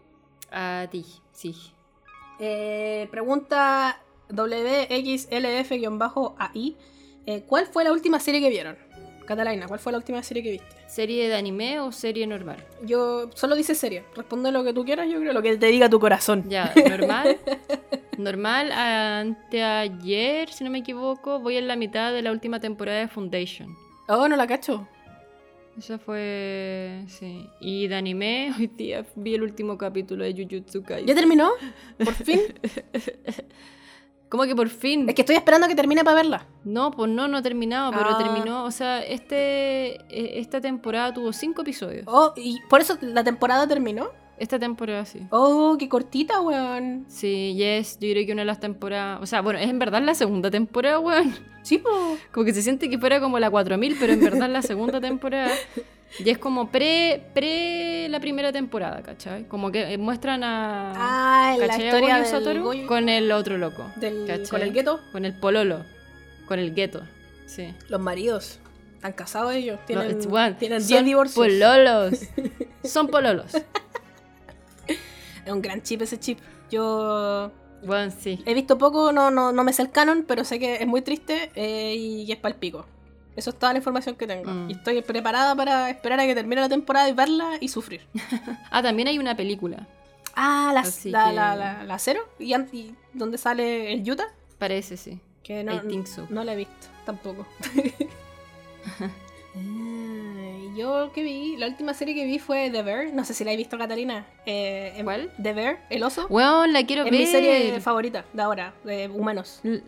[0.51, 1.55] A ti, sí.
[2.39, 3.99] Eh, pregunta
[4.29, 6.75] WXLF-AI.
[7.27, 8.77] Eh, ¿Cuál fue la última serie que vieron?
[9.25, 10.67] Catalina, ¿cuál fue la última serie que viste?
[10.87, 12.57] ¿Serie de anime o serie normal?
[12.83, 14.03] Yo solo dice serie.
[14.15, 16.45] Responde lo que tú quieras, yo creo, lo que te diga tu corazón.
[16.49, 17.37] Ya, normal.
[18.17, 23.07] normal, anteayer, si no me equivoco, voy en la mitad de la última temporada de
[23.07, 23.75] Foundation.
[24.07, 24.87] Oh, no la cacho.
[25.77, 27.03] Esa fue.
[27.07, 27.49] Sí.
[27.59, 31.07] Y de anime, hoy día vi el último capítulo de Jujutsu Kaisen.
[31.07, 31.51] ¿Ya terminó?
[31.97, 32.41] ¿Por fin?
[34.29, 35.07] ¿Cómo que por fin?
[35.07, 36.47] Es que estoy esperando que termine para verla.
[36.63, 38.17] No, pues no, no ha terminado, pero Ah.
[38.17, 38.63] terminó.
[38.65, 42.05] O sea, este, eh, esta temporada tuvo cinco episodios.
[42.07, 44.09] Oh, y por eso la temporada terminó.
[44.37, 45.21] Esta temporada sí.
[45.31, 47.05] Oh, qué cortita, weón.
[47.07, 49.19] Sí, yes, yo creo que una de las temporadas.
[49.21, 51.33] O sea, bueno, es en verdad la segunda temporada, weón.
[51.63, 51.89] Sí, po.
[52.31, 54.99] Como que se siente que fuera como la 4000, pero en verdad es la segunda
[55.01, 55.51] temporada.
[56.23, 59.47] Y es como pre, pre la primera temporada, ¿cachai?
[59.47, 60.91] Como que eh, muestran a.
[60.95, 63.85] Ah, la a historia Goyo del, Goyo- con el otro loco.
[63.95, 64.99] del- con el gueto.
[65.11, 65.83] Con el pololo.
[66.47, 67.01] Con el gueto.
[67.47, 67.73] Sí.
[67.89, 68.59] Los maridos.
[68.95, 69.79] Están casados ellos.
[69.79, 70.53] No, Tienen, it's one.
[70.53, 71.35] tienen Son 10 divorcios.
[71.35, 72.19] Pololos.
[72.83, 73.51] Son pololos.
[75.45, 76.39] Es un gran chip ese chip.
[76.71, 77.51] Yo
[77.85, 78.41] Bueno, sí.
[78.45, 81.01] he visto poco, no, no, no me sé el canon, pero sé que es muy
[81.01, 82.85] triste eh, y es palpico.
[83.35, 84.49] Eso es toda la información que tengo.
[84.49, 84.69] Mm.
[84.69, 88.01] Y estoy preparada para esperar a que termine la temporada y verla y sufrir.
[88.71, 89.87] Ah, también hay una película.
[90.35, 92.21] Ah, la, la, que- la, la, cero.
[92.39, 92.53] ¿Y,
[93.13, 94.27] dónde sale el Utah?
[94.57, 95.19] Parece, sí.
[95.43, 96.25] Que no, I think so.
[96.29, 97.45] no la he visto tampoco.
[100.75, 103.13] Yo que vi, la última serie que vi fue The Bear.
[103.13, 104.25] No sé si la he visto, Catalina.
[104.45, 105.31] Eh, ¿Cuál?
[105.41, 106.27] The Bear, el oso.
[106.29, 107.19] Weón, la quiero Es ver.
[107.21, 109.61] mi serie favorita de ahora, de humanos.
[109.63, 109.83] L-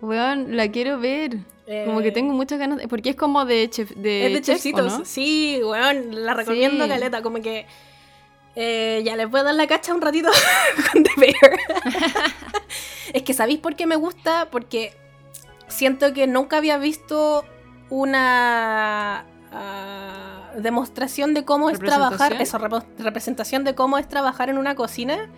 [0.00, 1.38] Weón, la quiero ver.
[1.86, 2.78] Como que Eh, tengo muchas ganas.
[2.78, 3.90] de- Porque es como de chef.
[3.96, 4.98] De Es de chef, ¿o chefcitos.
[5.00, 5.04] no?
[5.04, 6.90] Sí, weón, la recomiendo, Sí.
[6.90, 7.20] caleta.
[7.22, 7.66] Como que
[8.54, 10.30] eh, ya les voy a dar la cacha un ratito
[10.92, 11.58] con The Bear.
[13.12, 14.48] es que ¿sabéis por qué me gusta?
[14.50, 14.92] Porque
[15.66, 17.44] siento que nunca había visto
[17.90, 24.58] una ah, demostración de cómo es trabajar, eso, repo- representación de cómo es trabajar en
[24.58, 25.28] una cocina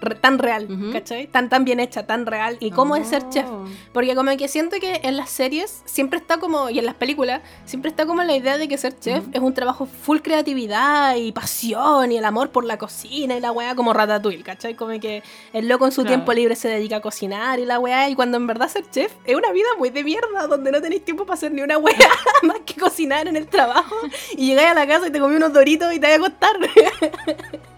[0.00, 0.92] re- tan real, Ujú.
[0.92, 1.26] ¿cachai?
[1.26, 2.56] Tan, tan bien hecha, tan real.
[2.60, 3.46] Y cómo es ser chef.
[3.48, 3.64] Oh.
[3.92, 7.40] Porque como que siento que en las series siempre está como, y en las películas,
[7.64, 11.32] siempre está como la idea de que ser chef es un trabajo full creatividad y
[11.32, 14.74] pasión y el amor por la cocina y la weá como Ratatouille, ¿cachai?
[14.74, 15.22] Como que
[15.52, 16.16] el loco en su Claro.
[16.16, 19.12] tiempo libre se dedica a cocinar y la weá, y cuando en verdad ser chef
[19.24, 21.96] es una vida muy de mierda, donde no tenéis tiempo para hacer ni una weá
[22.42, 23.94] más que cocinar en el trabajo
[24.36, 26.56] y llegáis a la casa y te comí unos doritos y te vas a acostar.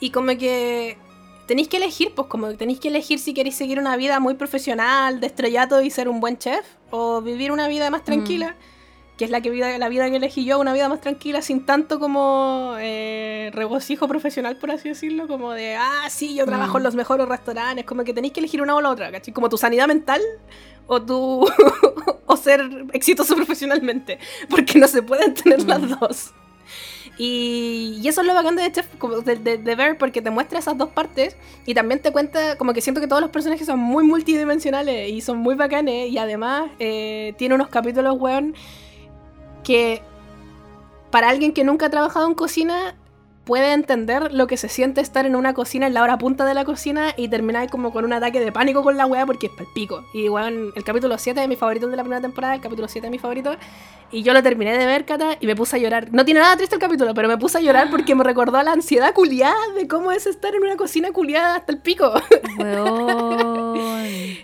[0.00, 0.96] y como que
[1.46, 4.34] tenéis que elegir, pues como que tenéis que elegir si queréis seguir una vida muy
[4.34, 8.56] profesional, de estrellato y ser un buen chef, o vivir una vida más tranquila,
[9.16, 11.64] que es la, que vida, la vida que elegí yo, una vida más tranquila, sin
[11.64, 16.76] tanto como eh, regocijo profesional, por así decirlo, como de, ah, sí, yo trabajo Mm.
[16.78, 19.32] en los mejores restaurantes, como que tenéis que elegir una o la otra, ¿cachai?
[19.32, 20.20] Como tu sanidad mental
[20.86, 21.46] o tu
[22.26, 24.18] o ser exitoso profesionalmente,
[24.50, 25.68] porque no se pueden tener Mm.
[25.68, 26.32] las dos.
[27.18, 30.30] Y, y eso es lo bacán de Chef, como de, de, de ver, porque te
[30.30, 33.66] muestra esas dos partes y también te cuenta, como que siento que todos los personajes
[33.66, 38.54] son muy multidimensionales y son muy bacanes y además eh, tiene unos capítulos, weón,
[39.64, 40.02] que
[41.10, 42.94] para alguien que nunca ha trabajado en cocina
[43.46, 46.52] puede entender lo que se siente estar en una cocina en la hora punta de
[46.52, 49.52] la cocina y terminar como con un ataque de pánico con la weá porque es
[49.52, 50.04] palpico.
[50.12, 53.06] Y weón, el capítulo 7 de mis favoritos de la primera temporada, el capítulo 7
[53.06, 53.56] de mis favoritos.
[54.10, 56.12] Y yo lo terminé de ver, Cata, y me puse a llorar.
[56.12, 58.64] No tiene nada triste el capítulo, pero me puse a llorar porque me recordó a
[58.64, 62.14] la ansiedad culiada de cómo es estar en una cocina culiada hasta el pico.
[62.58, 63.78] Weón.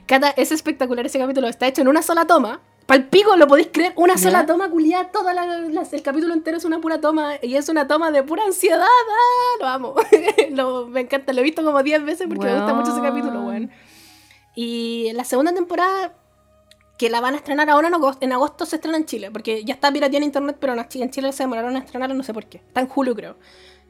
[0.06, 1.48] Cata, es espectacular ese capítulo.
[1.48, 2.60] Está hecho en una sola toma.
[2.92, 3.94] Palpico, lo podéis creer.
[3.96, 4.22] Una ¿Ya?
[4.22, 5.10] sola toma, culiada.
[5.10, 7.36] Toda la, la- el capítulo entero es una pura toma.
[7.40, 8.82] Y es una toma de pura ansiedad.
[8.82, 9.56] ¡Ah!
[9.60, 9.94] Lo amo.
[10.50, 11.32] Lo- me encanta.
[11.32, 13.70] Lo he visto como 10 veces porque me gusta mucho ese capítulo, Weón.
[14.54, 16.12] Y la segunda temporada,
[16.98, 19.30] que la van a estrenar ahora en agosto, en agosto se estrena en Chile.
[19.30, 22.14] Porque ya está pirateada en internet, pero en Ch- en Chile se demoraron a estrenar,
[22.14, 22.58] no sé por qué.
[22.58, 23.36] Está en Hulu, creo.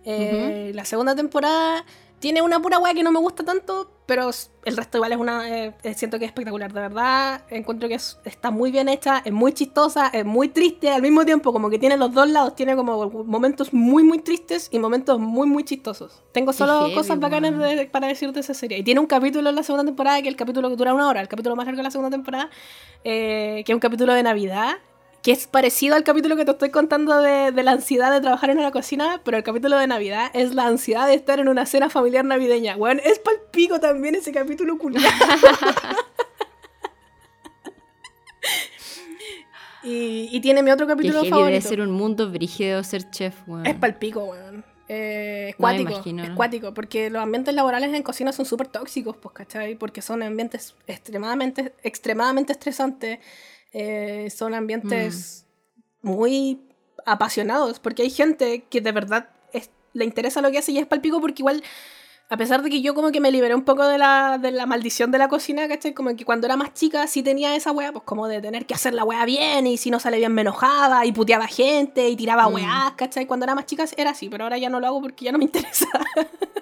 [0.04, 1.84] Eh, La segunda temporada
[2.22, 4.30] tiene una pura weá que no me gusta tanto, pero
[4.64, 5.48] el resto igual es una.
[5.48, 7.42] eh, eh, siento que es espectacular, de verdad.
[7.50, 11.24] Encuentro que es- está muy bien hecha, es muy chistosa, es muy triste al mismo
[11.24, 12.54] tiempo, como que tiene los dos lados.
[12.54, 16.22] Tiene como momentos muy, muy tristes y momentos muy, muy chistosos.
[16.32, 18.78] Tengo solo heavy, cosas bacanas de- para decir de esa serie.
[18.78, 21.20] Y tiene un capítulo en la segunda temporada que el capítulo que dura una hora,
[21.20, 22.48] el capítulo más largo de la segunda temporada,
[23.04, 24.76] eh, que es un capítulo de Navidad
[25.22, 28.50] que es parecido al capítulo que te estoy contando de, de la ansiedad de trabajar
[28.50, 31.64] en una cocina, pero el capítulo de Navidad es la ansiedad de estar en una
[31.64, 32.76] cena familiar navideña.
[32.76, 35.08] Weón, es palpico también ese capítulo culiado.
[39.84, 41.68] y, y tiene mi otro Que capítulo debe favorito.
[41.68, 43.66] ser un mundo brígido ser chef, weón.
[43.66, 44.64] Es palpico, weón.
[44.88, 46.36] Eh, es No me cuático, imagino, es ¿no?
[46.36, 49.74] cuático, porque los ambientes laborales en cocina son súper tóxicos, pues, ¿cachai?
[49.76, 53.18] Porque son ambientes extremadamente, extremadamente estresantes,
[53.72, 55.46] eh, son ambientes
[56.02, 56.08] Mm.
[56.08, 56.60] muy
[57.06, 60.86] apasionados, porque hay gente que de verdad es- le interesa lo que hace y es
[60.86, 61.62] palpico porque igual,
[62.30, 64.64] a pesar de que yo como que me liberé un poco de la, de la
[64.66, 65.92] maldición de la cocina, ¿cachai?
[65.94, 68.74] Como que cuando era más chica sí tenía esa wea, pues como de tener que
[68.74, 72.16] hacer la wea bien y si no sale bien me enojaba y puteaba gente y
[72.16, 72.96] tiraba Mm.
[72.96, 73.26] ¿cachai?
[73.26, 75.38] Cuando era más chica era así, pero ahora ya no lo hago porque ya no
[75.38, 75.86] me interesa.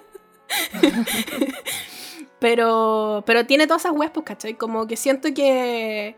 [2.39, 4.55] Pero, pero tiene todas esas weas, pues, ¿cachai?
[4.55, 6.15] Como que siento que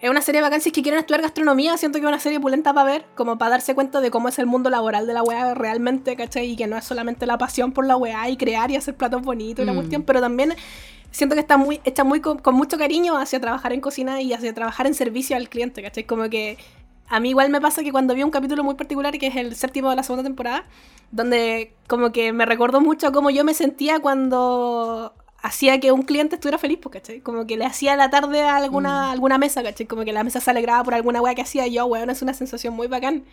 [0.00, 2.72] es una serie de vacancias que quieren estudiar gastronomía, siento que es una serie pulenta
[2.72, 5.54] para ver, como para darse cuenta de cómo es el mundo laboral de la wea
[5.54, 6.52] realmente, ¿cachai?
[6.52, 9.22] Y que no es solamente la pasión por la wea y crear y hacer platos
[9.22, 9.76] bonitos y la Mm.
[9.76, 10.54] cuestión, pero también
[11.10, 14.32] siento que está muy, está muy con, con mucho cariño hacia trabajar en cocina y
[14.32, 16.04] hacia trabajar en servicio al cliente, ¿cachai?
[16.04, 16.58] Como que
[17.08, 19.56] a mí igual me pasa que cuando vi un capítulo muy particular, que es el
[19.56, 20.64] séptimo de la segunda temporada,
[21.10, 26.36] donde como que me recordó mucho cómo yo me sentía cuando hacía que un cliente
[26.36, 27.20] estuviera feliz, pues, ¿cachai?
[27.20, 29.86] Como que le hacía la tarde a alguna, alguna mesa, ¿cachai?
[29.86, 32.34] Como que la mesa se alegraba por alguna weá que hacía yo, weón, es una
[32.34, 33.24] sensación muy bacán.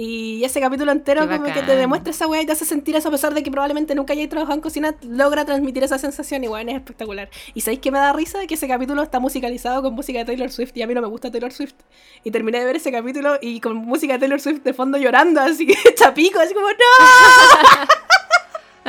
[0.00, 2.94] Y ese capítulo entero Qué como que te demuestra esa weá y te hace sentir
[2.94, 6.44] eso a pesar de que probablemente nunca hayáis trabajado en cocina, logra transmitir esa sensación
[6.44, 7.28] y weón, es espectacular.
[7.54, 10.52] Y sabéis que me da risa que ese capítulo está musicalizado con música de Taylor
[10.52, 11.74] Swift y a mí no me gusta Taylor Swift.
[12.22, 15.40] Y terminé de ver ese capítulo y con música de Taylor Swift de fondo llorando,
[15.40, 16.74] así que chapico, así como ¡No!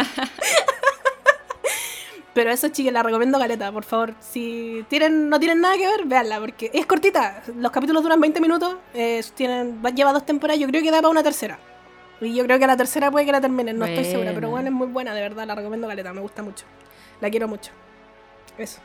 [2.34, 4.14] Pero eso, chiques, la recomiendo caleta, por favor.
[4.20, 7.42] Si tienen, no tienen nada que ver, véanla, porque es cortita.
[7.58, 10.98] Los capítulos duran 20 minutos, eh, tienen, va- lleva dos temporadas, yo creo que da
[10.98, 11.58] para una tercera.
[12.22, 14.68] Y yo creo que la tercera puede que la terminen, no estoy segura, pero bueno,
[14.68, 16.66] es muy buena, de verdad, la recomiendo caleta, me gusta mucho.
[17.22, 17.72] La quiero mucho.
[18.58, 18.80] Eso.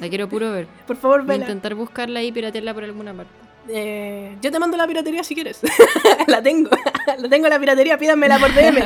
[0.00, 0.66] La quiero puro ver.
[0.86, 1.44] Por favor, vela.
[1.44, 3.32] intentar buscarla y piratearla por alguna parte.
[3.68, 5.60] Eh, yo te mando la piratería si quieres.
[6.26, 6.70] la tengo.
[7.18, 8.82] la tengo la piratería, pídanmela por DM.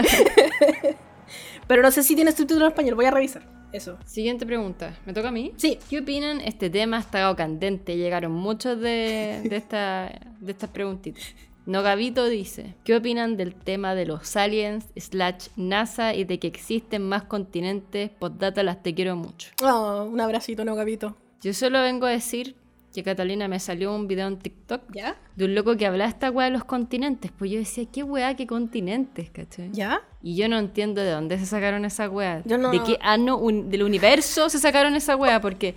[1.66, 3.42] Pero no sé si tiene subtítulo en español, voy a revisar.
[3.72, 3.98] Eso.
[4.06, 4.96] Siguiente pregunta.
[5.04, 5.52] ¿Me toca a mí?
[5.56, 5.78] Sí.
[5.90, 6.40] ¿Qué opinan?
[6.40, 7.96] Este tema ha estado candente.
[7.96, 11.34] Llegaron muchos de, de, esta, de estas preguntitas.
[11.66, 17.02] Nogavito dice, ¿qué opinan del tema de los aliens slash NASA y de que existen
[17.08, 18.10] más continentes?
[18.10, 19.50] Postdata las te quiero mucho.
[19.62, 21.16] Oh, un abracito, no, capito.
[21.40, 22.54] Yo solo vengo a decir
[22.94, 25.16] que Catalina me salió un video en TikTok ¿Ya?
[25.34, 27.32] de un loco que hablaba esta weá de los continentes.
[27.36, 29.70] Pues yo decía, ¿qué weá, qué continentes, cachai?
[29.72, 30.00] ¿Ya?
[30.22, 32.42] Y yo no entiendo de dónde se sacaron esa weá.
[32.44, 35.40] Yo no- ¿De qué ano un- del universo se sacaron esa weá?
[35.40, 35.74] Porque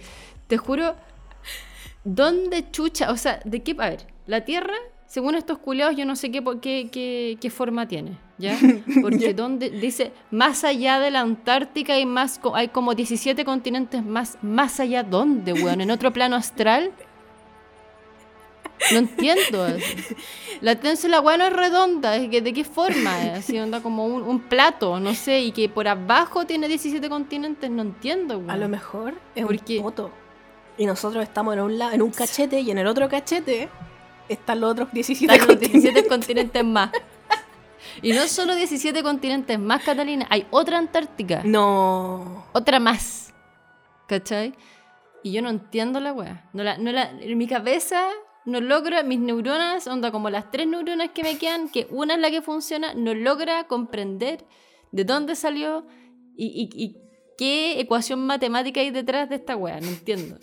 [0.47, 0.95] te juro,
[2.03, 3.11] ¿dónde chucha?
[3.11, 3.75] O sea, ¿de qué?
[3.79, 4.73] A ver, la Tierra,
[5.07, 8.17] según estos culeados, yo no sé qué, qué, qué, qué forma tiene.
[8.37, 8.55] ¿Ya?
[9.01, 9.33] Porque Ya.
[9.33, 14.79] donde dice, más allá de la Antártica hay más, hay como 17 continentes más, más
[14.79, 16.91] allá dónde, weón, en otro plano astral.
[18.91, 19.67] No entiendo.
[20.61, 23.81] La entonces la weá no es redonda, es que de qué forma es, así onda
[23.81, 28.37] como un, un plato, no sé, y que por abajo tiene 17 continentes, no entiendo,
[28.37, 28.49] weón.
[28.51, 30.11] A lo mejor es ¿Por un poto.
[30.77, 33.69] Y nosotros estamos en un lado, en un cachete y en el otro cachete
[34.29, 35.83] están los otros 17 Están los continentes.
[35.93, 36.91] 17 continentes más.
[38.01, 42.45] Y no solo 17 continentes más, Catalina, hay otra Antártica, No.
[42.53, 43.33] otra más.
[44.07, 44.53] ¿Cachai?
[45.23, 46.45] Y yo no entiendo la weá.
[46.53, 48.07] No la, no la, en mi cabeza
[48.47, 52.19] no logra, mis neuronas, onda como las tres neuronas que me quedan, que una es
[52.21, 54.45] la que funciona, no logra comprender
[54.91, 55.85] de dónde salió
[56.35, 56.97] y, y- y
[57.37, 59.79] qué ecuación matemática hay detrás de esta weá.
[59.79, 60.37] No entiendo.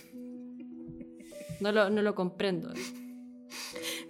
[1.60, 2.72] No lo, no lo comprendo.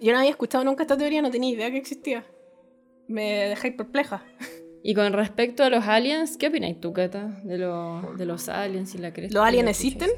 [0.01, 2.25] Yo no había escuchado nunca esta teoría, no tenía idea que existía.
[3.07, 4.25] Me dejáis perpleja.
[4.83, 7.39] Y con respecto a los aliens, ¿qué opináis tú, Cata?
[7.43, 9.37] De, lo- de los aliens y la cresta.
[9.39, 10.09] ¿Los aliens existen?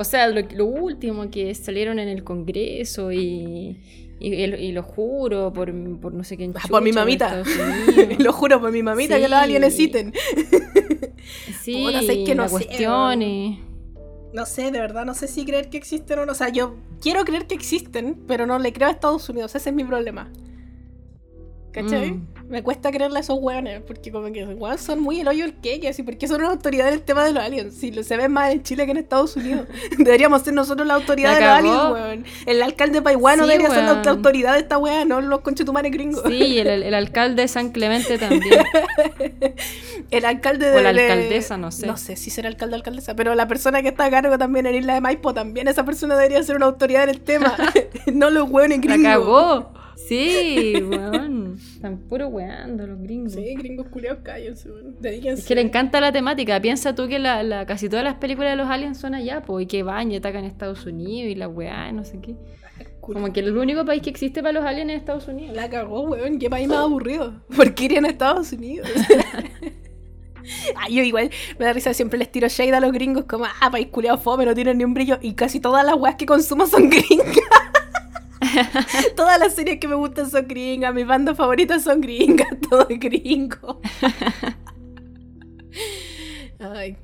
[0.00, 3.80] O sea, lo, lo último que salieron en el Congreso y,
[4.20, 6.54] y, lo juro por, por no sé quién.
[6.54, 7.42] Ah, por mi mamita.
[8.20, 10.12] Lo juro por mi mamita que los aliens existen.
[11.62, 12.66] Sí, Puta, sé que no la sé,
[13.20, 13.58] y...
[14.32, 16.32] No sé, de verdad, no sé si creer que existen o no.
[16.32, 19.54] O sea, yo quiero creer que existen, pero no le creo a Estados Unidos.
[19.54, 20.32] Ese es mi problema.
[21.72, 22.12] ¿Cachai?
[22.12, 22.26] Mm.
[22.48, 25.54] Me cuesta creerle a esos hueones, porque como que weón, son muy el hoyo del
[25.54, 27.74] queque, así, porque son una autoridad en el tema de los aliens.
[27.74, 29.66] Si lo se ve más en Chile que en Estados Unidos.
[29.98, 32.24] Deberíamos ser nosotros la autoridad La de los aliens, weón.
[32.46, 34.08] El alcalde paiguano Sí, debería ser la weón.
[34.08, 36.22] autoridad de esta wea, no los conchetumares gringos.
[36.26, 38.64] Sí, y el, el alcalde de San Clemente también.
[40.10, 40.82] El alcalde O de.
[40.82, 41.86] la de- alcaldesa, no sé.
[41.86, 44.64] No sé si será alcalde o alcaldesa, pero la persona que está a cargo también
[44.66, 47.54] en Isla de Maipo, también esa persona debería ser una autoridad en el tema.
[48.12, 49.12] no los hueones La gringos.
[49.12, 49.72] cagó.
[50.08, 51.58] Sí, weón.
[51.74, 53.32] Están puro weando los gringos.
[53.34, 54.68] Sí, gringos culeados, cállense.
[55.00, 55.42] Dedíquense.
[55.42, 56.60] Es que le encanta la temática.
[56.60, 59.64] Piensa tú que la, la- casi todas las películas de los aliens son allá, pues,
[59.64, 62.34] y que van y atacan Estados Unidos y la weá, no sé qué.
[63.00, 65.56] Como que el único país que existe para los aliens es Estados Unidos.
[65.56, 66.38] La cagó, weón.
[66.38, 67.42] Qué país más aburrido.
[67.56, 68.88] ¿Por qué irían a Estados Unidos?
[70.90, 73.88] Yo igual me da risa, siempre les tiro shade a los gringos como, ah, país
[73.88, 75.18] culeado fome, no tienen ni un brillo.
[75.20, 77.36] Y casi todas las weas que consumo son gringas.
[79.16, 83.00] todas las series que me gustan son gringas, mis bandas favoritas son gringas, todo es
[83.00, 83.80] gringo.
[86.58, 86.96] Ay.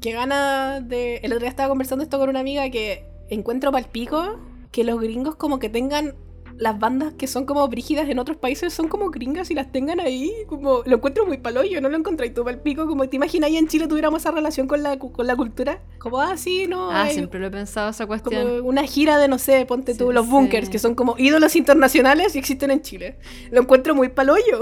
[0.00, 1.16] Qué gana de.
[1.16, 4.38] El otro día estaba conversando esto con una amiga que encuentro palpico
[4.70, 6.14] que los gringos como que tengan
[6.58, 10.00] las bandas que son como brígidas en otros países son como gringas y las tengan
[10.00, 10.32] ahí.
[10.48, 12.86] Como lo encuentro muy paloyo, no lo encontré tú el pico.
[12.86, 15.82] Como te imaginas ahí en Chile tuviéramos esa relación con la, con la cultura.
[15.98, 16.90] Como así, ah, ¿no?
[16.90, 18.42] Ah, siempre lo he pensado esa cuestión.
[18.42, 22.34] Como una gira de, no sé, ponte tú, los bunkers, que son como ídolos internacionales
[22.34, 23.18] y existen en Chile.
[23.50, 24.60] Lo encuentro muy paloyo.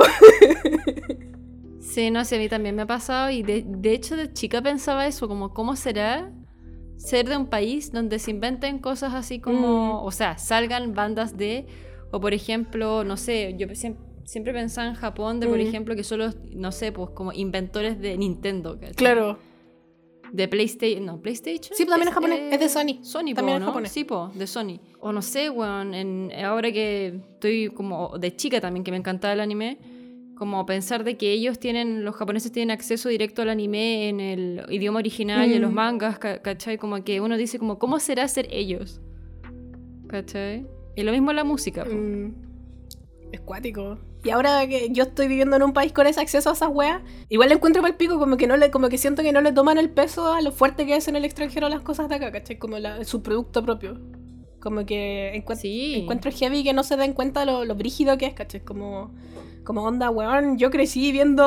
[1.81, 4.61] Sí, no sé, a mí también me ha pasado y de, de hecho de chica
[4.61, 6.31] pensaba eso, como cómo será
[6.99, 10.07] ser de un país donde se inventen cosas así como, mm.
[10.07, 11.67] o sea, salgan bandas de,
[12.11, 13.67] o por ejemplo, no sé, yo
[14.25, 15.63] siempre, pensaba en Japón de, por mm.
[15.63, 18.79] ejemplo, que solo, no sé, pues como inventores de Nintendo.
[18.95, 19.39] Claro.
[20.33, 21.77] De PlayStation, no, PlayStation.
[21.77, 23.05] Sí, también es, japonés, es de Sony.
[23.05, 23.67] Sony, también ¿no?
[23.67, 23.93] japonés.
[23.93, 24.81] Sí, po, de Sony.
[25.01, 29.41] O no sé, weón, ahora que estoy como de chica también, que me encantaba el
[29.41, 29.79] anime
[30.37, 34.67] como pensar de que ellos tienen, los japoneses tienen acceso directo al anime en el
[34.69, 35.75] idioma original y en los mm.
[35.75, 36.79] mangas, ¿cachai?
[36.79, 39.01] Como que uno dice como, ¿cómo será ser ellos?
[40.09, 40.67] ¿Cachai?
[40.97, 41.85] Y lo mismo la música.
[41.85, 42.35] Mm.
[43.31, 43.99] Es cuático.
[44.25, 47.03] Y ahora que yo estoy viviendo en un país con ese acceso a esas weas,
[47.29, 49.41] igual le encuentro para el pico, como que no le, como que siento que no
[49.41, 52.17] le toman el peso a lo fuerte que es en el extranjero las cosas de
[52.17, 52.59] acá, ¿cachai?
[52.59, 54.01] Como su producto propio.
[54.61, 58.35] Como que encuentro, encuentro heavy que no se den cuenta lo, lo brígido que es,
[58.35, 58.65] ¿cachai?
[58.65, 59.13] Como
[59.67, 61.43] como onda, weón, yo crecí viendo,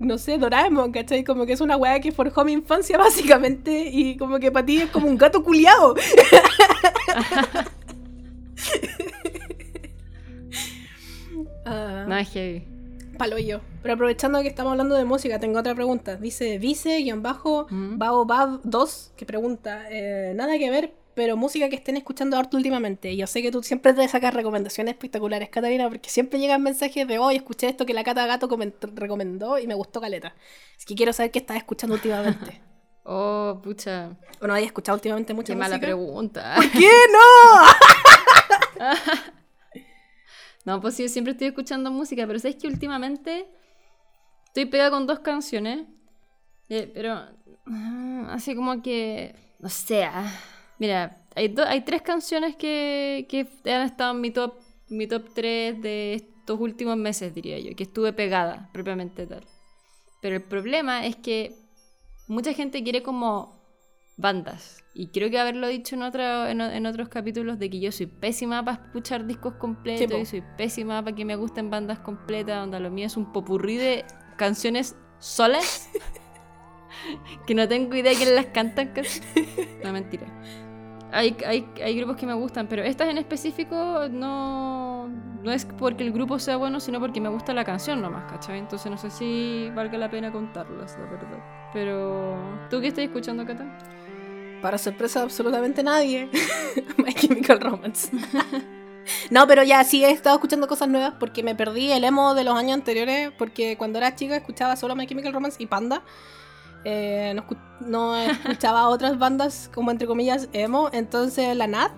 [0.00, 1.22] no sé, Doraemon, ¿cachai?
[1.22, 4.78] Como que es una weá que forjó mi infancia básicamente y como que para ti
[4.78, 5.94] es como un gato culiado.
[11.66, 12.78] uh, no heavy.
[13.18, 13.60] Palo yo.
[13.82, 16.14] Pero aprovechando que estamos hablando de música, tengo otra pregunta.
[16.16, 23.16] Dice Vice-Baobab2, que pregunta, eh, nada que ver, pero música que estén escuchando harto últimamente.
[23.16, 27.18] Yo sé que tú siempre te sacas recomendaciones espectaculares, Catalina, porque siempre llegan mensajes de
[27.18, 28.48] hoy escuché esto que la Cata Gato
[28.94, 30.36] recomendó y me gustó caleta.
[30.78, 32.60] Es que quiero saber qué estás escuchando últimamente.
[33.02, 34.10] oh, pucha.
[34.40, 36.54] ¿O no hayas escuchado últimamente mucha qué mala pregunta.
[36.54, 37.18] ¿Por qué no?
[40.64, 43.46] no, pues yo siempre estoy escuchando música, pero sabes que últimamente
[44.46, 45.86] estoy pegada con dos canciones.
[46.68, 47.14] Eh, pero
[47.66, 50.30] ah, así como que, no sé, ah,
[50.78, 53.26] Mira, hay, hay tres canciones que,
[53.64, 54.54] han estado en mi top,
[54.88, 59.44] mi top 3 de estos últimos meses, diría yo, que estuve pegada, propiamente tal.
[60.22, 61.56] Pero el problema es que
[62.28, 63.57] mucha gente quiere como
[64.18, 64.84] bandas.
[64.92, 68.64] Y creo que haberlo dicho en, otro, en, otros capítulos de que yo soy pésima
[68.64, 72.90] para escuchar discos completos y soy pésima para que me gusten bandas completas, donde lo
[72.90, 74.04] mío es un popurrí de
[74.36, 75.88] canciones solas
[77.46, 79.20] que no tengo idea de quién las cantan casi.
[79.84, 80.26] No, mentira.
[81.12, 86.04] Hay, hay, hay, grupos que me gustan, pero estas en específico no, no es porque
[86.04, 88.58] el grupo sea bueno, sino porque me gusta la canción nomás, ¿cachai?
[88.58, 91.70] Entonces no sé si valga la pena contarlas, la verdad.
[91.72, 92.36] Pero,
[92.68, 93.64] ¿tú qué estás escuchando, Cata?
[94.62, 96.28] Para sorpresa de absolutamente nadie,
[96.96, 98.10] My Chemical Romance.
[99.30, 102.44] no, pero ya sí he estado escuchando cosas nuevas porque me perdí el emo de
[102.44, 106.02] los años anteriores, porque cuando era chica escuchaba solo My Chemical Romance y Panda.
[106.84, 107.36] Eh,
[107.80, 111.92] no, escuchaba otras bandas como entre comillas emo, entonces la Nat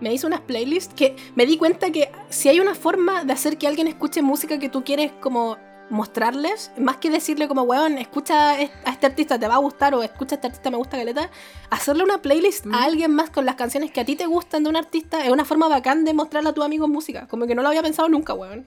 [0.00, 3.58] me hizo unas playlists que me di cuenta que si hay una forma de hacer
[3.58, 5.56] que alguien escuche música que tú quieres como
[5.90, 10.02] mostrarles, más que decirle como, weón, escucha a este artista, te va a gustar, o
[10.02, 11.30] escucha a este artista, me gusta caleta,
[11.70, 12.74] hacerle una playlist a mm.
[12.74, 15.44] alguien más con las canciones que a ti te gustan de un artista es una
[15.44, 18.34] forma bacán de mostrarle a tu amigo música, como que no lo había pensado nunca,
[18.34, 18.66] weón.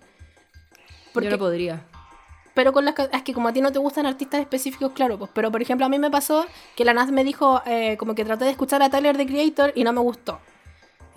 [1.13, 1.84] Porque, Yo no podría
[2.57, 5.30] pero con las es que como a ti no te gustan artistas específicos, claro, pues,
[5.32, 6.43] pero por ejemplo a mí me pasó
[6.76, 9.74] que la Naz me dijo eh, como que traté de escuchar a Tyler the Creator
[9.76, 10.39] y no me gustó.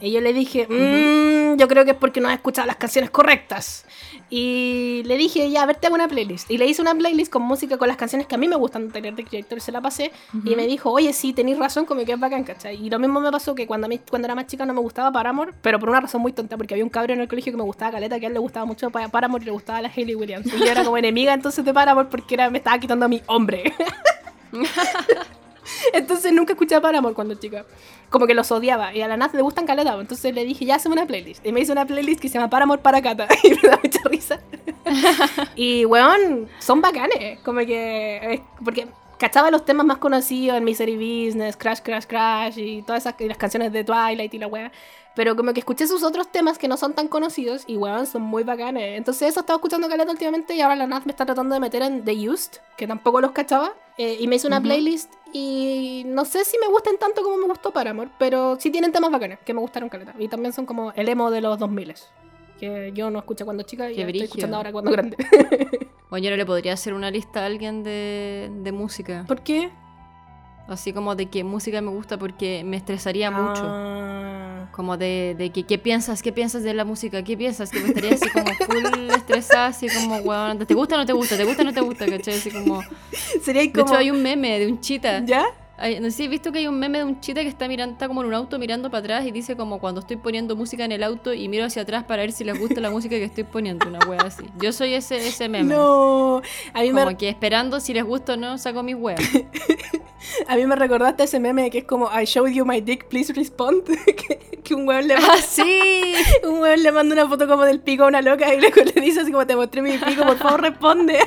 [0.00, 3.10] Y yo le dije, mmm, yo creo que es porque no has escuchado las canciones
[3.10, 3.84] correctas.
[4.30, 6.50] Y le dije, ya, a ver, te hago una playlist.
[6.50, 8.90] Y le hice una playlist con música con las canciones que a mí me gustan
[8.90, 10.12] tener de Creator y se la pasé.
[10.44, 12.76] Y me dijo, oye, sí, tenéis razón, como que es bacán, ¿cachai?
[12.76, 14.80] Y lo mismo me pasó que cuando, a mí, cuando era más chica no me
[14.80, 17.52] gustaba Paramore, pero por una razón muy tonta, porque había un cabrón en el colegio
[17.52, 19.90] que me gustaba Caleta, que a él le gustaba mucho Paramore y le gustaba la
[19.94, 20.46] Hayley Williams.
[20.46, 23.20] Y yo era como enemiga entonces de Paramore porque era, me estaba quitando a mi
[23.26, 23.72] hombre.
[25.92, 27.64] Entonces nunca escuché a Paramore cuando chica.
[28.08, 28.94] Como que los odiaba.
[28.94, 29.94] Y a la Naz le gustan caleta.
[29.98, 31.44] Entonces le dije, ya hazme una playlist.
[31.46, 33.28] Y me hizo una playlist que se llama Paramore para Cata.
[33.42, 34.40] Y me da mucha risa.
[35.56, 37.40] y weón, son bacanes.
[37.40, 38.42] Como que.
[38.64, 38.88] Porque
[39.20, 43.36] cachaba los temas más conocidos en Misery Business, Crash, Crash, Crash y todas esas las
[43.36, 44.72] canciones de Twilight y la weá.
[45.20, 48.22] Pero como que escuché sus otros temas que no son tan conocidos y weón, son
[48.22, 48.96] muy bacanes.
[48.96, 51.82] Entonces eso estaba escuchando caleta últimamente y ahora la Naz me está tratando de meter
[51.82, 53.74] en The Used, que tampoco los cachaba.
[53.98, 57.48] Eh, y me hizo una playlist y no sé si me gustan tanto como me
[57.48, 60.14] gustó Paramore, pero sí tienen temas bacanes que me gustaron caleta.
[60.18, 61.96] Y también son como el emo de los 2000
[62.58, 65.18] que yo no escuché cuando chica y estoy escuchando ahora cuando grande.
[66.08, 69.26] Oye, no le podría hacer una lista a alguien de, de música.
[69.28, 69.70] ¿Por qué?
[70.66, 74.39] Así como de que música me gusta porque me estresaría mucho.
[74.70, 76.22] Como de, de que, ¿qué piensas?
[76.22, 77.22] ¿Qué piensas de la música?
[77.22, 77.70] ¿Qué piensas?
[77.70, 81.12] Que me estaría así como full estresada, así como, weón, ¿te gusta o no te
[81.12, 81.36] gusta?
[81.36, 82.06] ¿Te gusta o no te gusta?
[82.06, 82.34] ¿Cachai?
[82.34, 82.80] Así como...
[83.42, 83.86] Sería De como...
[83.86, 85.24] hecho, hay un meme de un chita.
[85.24, 85.44] ¿Ya?
[85.82, 87.66] Ay, no sé si he visto que hay un meme de un chita que está
[87.66, 90.54] mirando, está como en un auto mirando para atrás y dice como cuando estoy poniendo
[90.54, 93.16] música en el auto y miro hacia atrás para ver si les gusta la música
[93.16, 94.44] que estoy poniendo, una wea así.
[94.58, 95.74] Yo soy ese, ese meme.
[95.74, 96.42] No.
[96.74, 99.20] A mí, me, Como que esperando si les gusta o no, saco mis weas.
[100.48, 103.32] a mí me recordaste ese meme que es como I showed you my dick, please
[103.32, 103.82] respond.
[104.04, 106.12] que, que un weón le ¡Ah, sí!
[106.44, 109.00] Un weón le manda una foto como del pico a una loca y luego le
[109.00, 111.20] dice así como te mostré mi pico, por favor responde.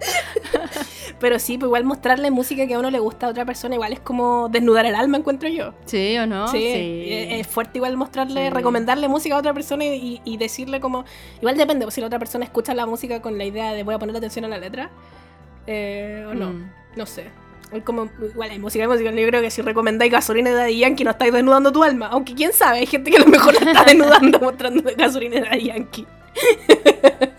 [1.18, 3.92] Pero sí, pues igual mostrarle música que a uno le gusta a otra persona igual
[3.92, 5.74] es como desnudar el alma, encuentro yo.
[5.84, 6.48] ¿Sí o no?
[6.48, 6.64] sí,
[7.10, 8.50] Es, es fuerte igual mostrarle, Sí.
[8.50, 11.04] recomendarle música a otra persona y, y decirle como...
[11.40, 13.94] Igual depende, pues, si la otra persona escucha la música con la idea de voy
[13.94, 14.90] a poner atención a la letra
[15.66, 16.70] eh, o no, Mm.
[16.96, 17.26] no sé.
[17.84, 19.10] Como, igual hay música, hay música.
[19.12, 22.08] Yo creo que si recomendáis gasolina de Daddy Yankee no estáis desnudando tu alma.
[22.08, 25.42] Aunque quién sabe, hay gente que a lo mejor la está desnudando mostrando gasolina de
[25.42, 26.06] Daddy Yankee.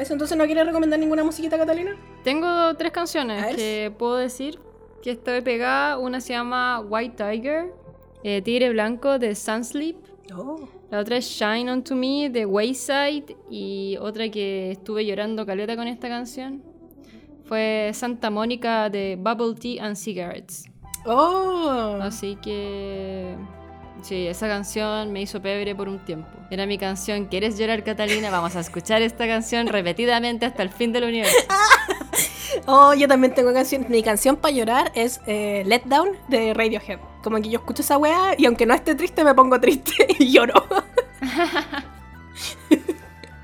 [0.00, 1.94] Eso, entonces no quieres recomendar ninguna musiquita, Catalina?
[2.24, 4.58] Tengo tres canciones que puedo decir
[5.02, 5.98] que estoy pegada.
[5.98, 7.74] Una se llama White Tiger,
[8.24, 9.96] eh, Tigre Blanco de Sunsleep.
[10.34, 10.66] Oh.
[10.90, 13.36] La otra es Shine On To Me de Wayside.
[13.50, 16.62] Y otra que estuve llorando caleta con esta canción
[17.44, 20.64] fue Santa Mónica de Bubble Tea and Cigarettes.
[21.04, 21.98] Oh.
[22.00, 23.36] Así que.
[24.02, 26.28] Sí, esa canción me hizo pebre por un tiempo.
[26.50, 28.30] Era mi canción ¿Quieres llorar, Catalina?
[28.30, 31.36] Vamos a escuchar esta canción repetidamente hasta el fin del universo.
[32.66, 33.86] Oh, yo también tengo canción.
[33.88, 36.98] Mi canción para llorar es eh, Let Down de Radiohead.
[37.22, 40.32] Como que yo escucho esa weá y aunque no esté triste, me pongo triste y
[40.32, 40.54] lloro.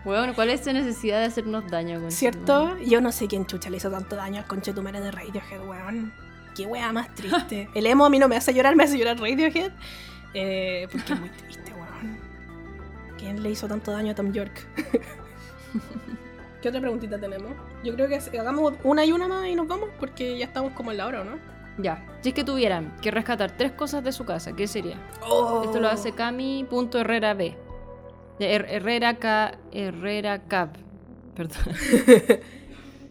[0.04, 2.00] Bueno, ¿cuál es tu necesidad de hacernos daño?
[2.00, 2.78] con ¿Cierto?
[2.78, 6.12] Yo no sé quién chucha le hizo tanto daño al conchetumare de Radiohead, weón.
[6.54, 7.68] Qué weá más triste.
[7.74, 9.72] El emo a mí no me hace llorar, me hace llorar Radiohead.
[10.38, 12.18] Eh, porque es muy triste, weón.
[13.18, 14.66] ¿Quién le hizo tanto daño a Tom York?
[16.60, 17.52] ¿Qué otra preguntita tenemos?
[17.84, 20.90] Yo creo que hagamos una y una más y nos vamos porque ya estamos como
[20.90, 21.38] en la hora, ¿o ¿no?
[21.78, 24.96] Ya, si es que tuvieran que rescatar tres cosas de su casa, ¿qué sería?
[25.22, 25.62] Oh.
[25.64, 27.54] Esto lo hace Cami.herrera B.
[28.38, 29.58] Her- Herrera K.
[29.72, 30.70] Herrera Cab.
[31.34, 31.58] Perdón.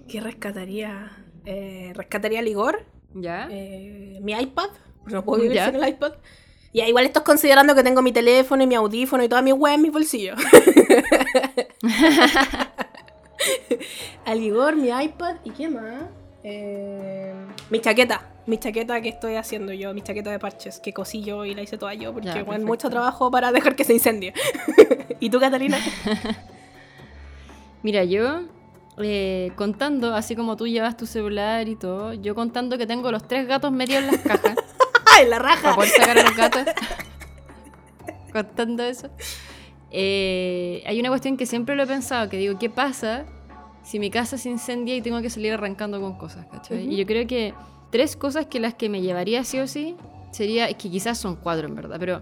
[0.07, 1.11] ¿Qué rescataría?
[1.45, 3.47] Eh, rescataría Ligor, ¿Ya?
[3.51, 4.69] eh, mi iPad,
[5.05, 5.67] no puedo vivir Ya.
[5.67, 6.13] sin el iPad.
[6.76, 9.53] Y igual esto es considerando que tengo mi teléfono y mi audífono y toda mi
[9.53, 10.38] web en mis bolsillos.
[14.26, 16.03] Al Ligor, mi iPad y qué más.
[16.43, 17.34] Eh,
[17.69, 21.45] mi chaqueta, mi chaqueta que estoy haciendo yo, mi chaqueta de parches que cosí yo
[21.45, 24.34] y la hice toda yo porque Ya, bueno, mucho trabajo para dejar que se incendie.
[25.21, 25.78] ¿Y tú, Catalina?
[27.84, 28.41] Mira, yo
[28.97, 33.26] eh, contando, así como tú llevas tu celular y todo, yo contando que tengo los
[33.30, 34.64] tres gatos metidos en las cajas
[35.16, 35.76] ¡Ay, la para raja!
[35.76, 36.63] poder sacar a los gatos.
[38.34, 39.09] contando eso.
[39.91, 43.26] Eh, hay una cuestión que siempre lo he pensado, que digo, ¿qué pasa
[43.84, 46.45] si mi casa se incendia y tengo que salir arrancando con cosas?
[46.51, 46.84] ¿cachai?
[46.84, 46.91] Ujú.
[46.91, 47.53] Y yo creo que
[47.91, 49.95] tres cosas que las que me llevaría sí o sí
[50.32, 52.22] sería, es que quizás son cuatro en verdad, pero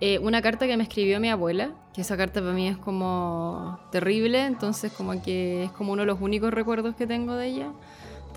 [0.00, 3.78] eh, una carta que me escribió mi abuela, que esa carta para mí es como
[3.92, 7.68] terrible, entonces como que es como uno de los únicos recuerdos que tengo de ella.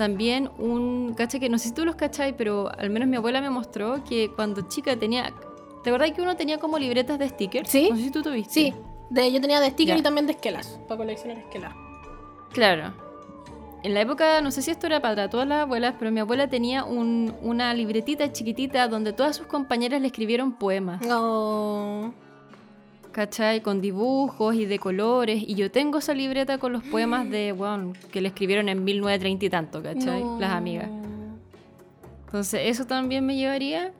[0.02, 3.39] También un, caché que no sé si tú los cachai, pero al menos mi abuela
[3.39, 5.32] me mostró que cuando chica tenía,
[5.84, 7.70] ¿te acordás que uno tenía como libretas de stickers?
[7.70, 7.88] Sí.
[7.91, 8.52] No sé si tú tuviste.
[8.52, 8.74] Sí,
[9.12, 9.99] de, yo tenía de sticker Ya.
[9.99, 11.76] y también de esquelas, para coleccionar esquelas.
[12.52, 12.93] Claro.
[13.84, 16.47] En la época, no sé si esto era para todas las abuelas, pero mi abuela
[16.47, 20.99] tenía un- una libretita chiquitita donde todas sus compañeras le escribieron poemas.
[21.12, 22.12] Oh.
[23.12, 23.62] ¿Cachai?
[23.62, 25.43] Con dibujos y de colores.
[25.45, 29.45] Y yo tengo esa libreta con los poemas de, bueno, que le escribieron en 1930
[29.45, 30.24] y tanto, ¿cachai?
[30.24, 30.39] No.
[30.39, 30.89] Las amigas.
[32.26, 33.91] Entonces, eso también me llevaría.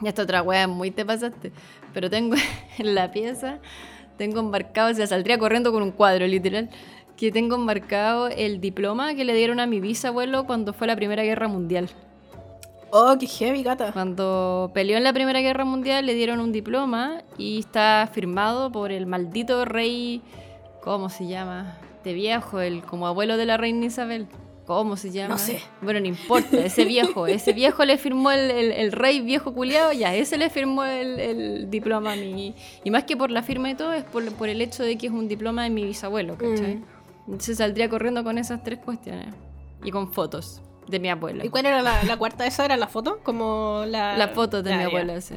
[0.00, 1.52] Y esta otra wea, muy te pasaste.
[1.92, 2.36] Pero tengo
[2.78, 3.58] en la pieza,
[4.16, 6.70] tengo embarcado, o sea, saldría corriendo con un cuadro, literal.
[7.16, 11.22] Que tengo embarcado el diploma que le dieron a mi bisabuelo cuando fue la Primera
[11.22, 11.90] Guerra Mundial.
[12.92, 13.92] Oh, qué heavy, gata.
[13.92, 18.90] Cuando peleó en la Primera Guerra Mundial le dieron un diploma y está firmado por
[18.90, 20.22] el maldito rey,
[20.82, 21.78] ¿cómo se llama?
[22.02, 24.26] De viejo, el como abuelo de la reina Isabel.
[24.66, 25.34] ¿Cómo se llama?
[25.34, 25.60] No sé.
[25.82, 29.92] Bueno, no importa, ese viejo, ese viejo le firmó el, el- el rey viejo culiado,
[29.92, 32.54] ya, ese le firmó el, el diploma a mí.
[32.84, 35.08] Y más que por la firma y todo, es por, por el hecho de que
[35.08, 36.76] es un diploma de mi bisabuelo, ¿cachai?
[36.76, 36.84] Mm.
[37.26, 39.34] Entonces saldría corriendo con esas tres cuestiones.
[39.82, 40.60] Y con fotos
[40.90, 41.44] de mi abuela.
[41.44, 42.46] ¿Y cuál era la, la cuarta?
[42.46, 43.20] ¿Esa era la foto?
[43.22, 44.16] Como la...
[44.16, 44.88] Las fotos de Ya, mi ya.
[44.88, 45.34] abuela, sí.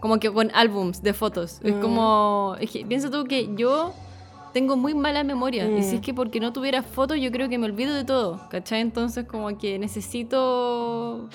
[0.00, 1.60] Como que con álbums de fotos.
[1.64, 1.80] Es Mm.
[1.80, 2.56] como.
[2.60, 3.92] es que piensa tú que yo
[4.52, 5.66] tengo muy mala memoria.
[5.68, 5.94] Y si Mm.
[5.96, 8.40] es que porque no tuviera fotos, yo creo que me olvido de todo.
[8.48, 8.80] ¿Cachai?
[8.80, 11.28] Entonces, como que necesito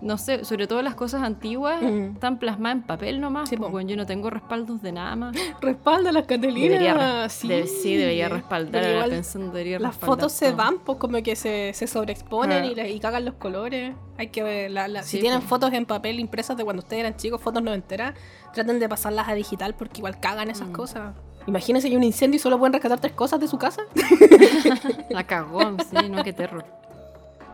[0.00, 2.12] no sé, sobre todo las cosas antiguas, Mm.
[2.14, 3.48] están plasmadas en papel nomás.
[3.48, 3.72] Sí, pues, po.
[3.72, 5.36] bueno, yo no tengo respaldos de nada más.
[5.60, 6.70] Respalda a las Catalinas.
[6.80, 7.48] Debería, sí.
[7.48, 8.70] debe- sí, debería respaldar.
[8.82, 11.86] Pero Ahora igual pensando, debería Las respaldar fotos se van, pues como que se, se
[11.86, 12.86] sobreexponen Ah.
[12.86, 13.94] y, cagan los colores.
[14.16, 17.16] Hay que ver, la- la- si tienen fotos en papel impresas de cuando ustedes eran
[17.16, 18.14] chicos, fotos noventeras,
[18.52, 20.52] traten de pasarlas a digital porque igual cagan Mm.
[20.52, 21.14] esas cosas.
[21.46, 23.82] Imagínense hay un incendio y solo pueden rescatar tres cosas de su casa.
[25.10, 26.64] La cagó, sí, no, qué terror.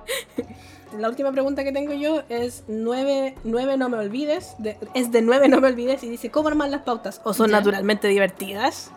[0.98, 4.54] La última pregunta que tengo yo es nueve, nueve no me olvides.
[4.58, 7.20] de- es de nueve no me olvides y dice, ¿cómo arman las pautas?
[7.24, 7.58] ¿O son Ya.
[7.58, 8.90] naturalmente divertidas?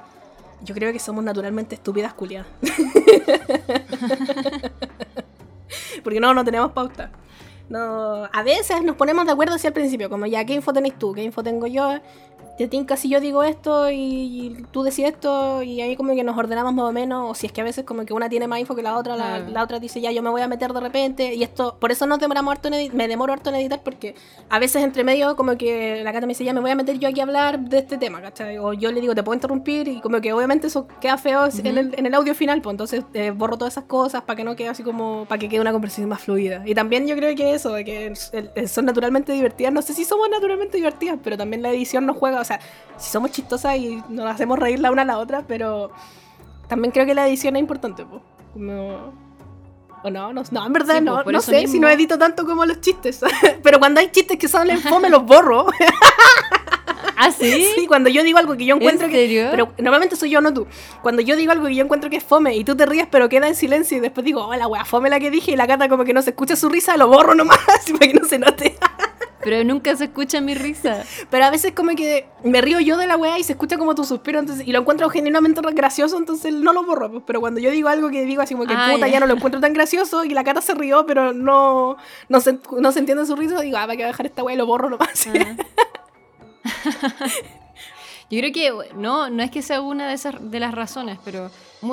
[0.63, 2.47] Yo creo que somos naturalmente estúpidas culiadas.
[6.03, 7.11] Porque no, no tenemos pauta.
[7.69, 10.97] No, a veces nos ponemos de acuerdo hacia el principio, como ya, ¿qué info tenéis
[10.97, 11.13] tú?
[11.13, 11.99] ¿Qué info tengo yo?
[12.57, 16.35] Te tinca si yo digo esto y, tú decís esto y ahí como que nos
[16.37, 18.59] ordenamos más o menos, o si es que a veces como que una tiene más
[18.59, 21.35] info que la otra, la, otra dice ya yo me voy a meter de repente
[21.35, 24.15] y esto, por eso nos demoramos harto en edit- me demoro harto en editar porque
[24.49, 26.97] a veces entre medio como que la Cata me dice ya me voy a meter
[26.97, 28.57] yo aquí a hablar de este tema, ¿cachai?
[28.57, 31.77] O yo le digo te puedo interrumpir y como que obviamente eso queda feo en,
[31.77, 34.55] el, en el audio final, pues entonces eh, borro todas esas cosas para que no
[34.55, 36.63] quede así como, para que quede una conversación más fluida.
[36.65, 38.13] Y también yo creo que eso, de que
[38.67, 42.43] son naturalmente divertidas, no sé si somos naturalmente divertidas, pero también la edición nos juega,
[42.47, 42.59] sea,
[42.97, 45.91] si somos chistosas y nos hacemos reír la una a la otra, pero
[46.67, 48.21] también creo que la edición es importante, pues.
[48.53, 49.27] Como...
[50.03, 51.71] O no, no, no, en verdad Sí, no, no sé mismo.
[51.71, 53.19] si no edito tanto como los chistes.
[53.63, 55.65] pero cuando hay chistes que salen fome los borro.
[57.17, 57.71] ¿Ah, sí?
[57.75, 59.17] Sí, cuando yo digo algo que yo encuentro ¿En que.
[59.17, 59.47] serio?
[59.49, 60.67] Pero normalmente soy yo, no tú.
[61.01, 63.27] Cuando yo digo algo que yo encuentro que es fome y tú te ríes, pero
[63.27, 65.65] queda en silencio y después digo, oh, la wea fome la que dije y la
[65.65, 67.57] cata como que no se escucha su risa, lo borro nomás
[67.91, 68.77] para que no se note.
[69.47, 71.03] Pero nunca se escucha mi risa.
[71.29, 73.95] Pero a veces como que me río yo de la wea y se escucha como
[73.95, 77.09] tu suspiro entonces, y lo encuentro genuinamente gracioso, entonces no lo borro.
[77.09, 77.23] pues.
[77.25, 79.13] Pero cuando yo digo algo que digo así como que Ah, puta, ya.
[79.13, 81.95] ya no lo encuentro tan gracioso y la cata se rió, pero no,
[82.27, 84.57] no, se, no se entiende su risa, digo, ah, para que dejar esta wea y
[84.57, 85.27] lo borro nomás.
[85.27, 85.55] Ah.
[88.29, 91.49] Yo creo que no, no es que sea una de esas de las razones, pero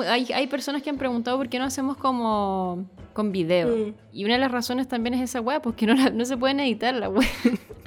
[0.07, 3.67] hay, hay personas que han preguntado por qué no hacemos como con video.
[3.67, 3.93] Mm.
[4.13, 6.59] Y una de las razones también es esa weá, porque no, la- no se pueden
[6.59, 7.27] editar la weá.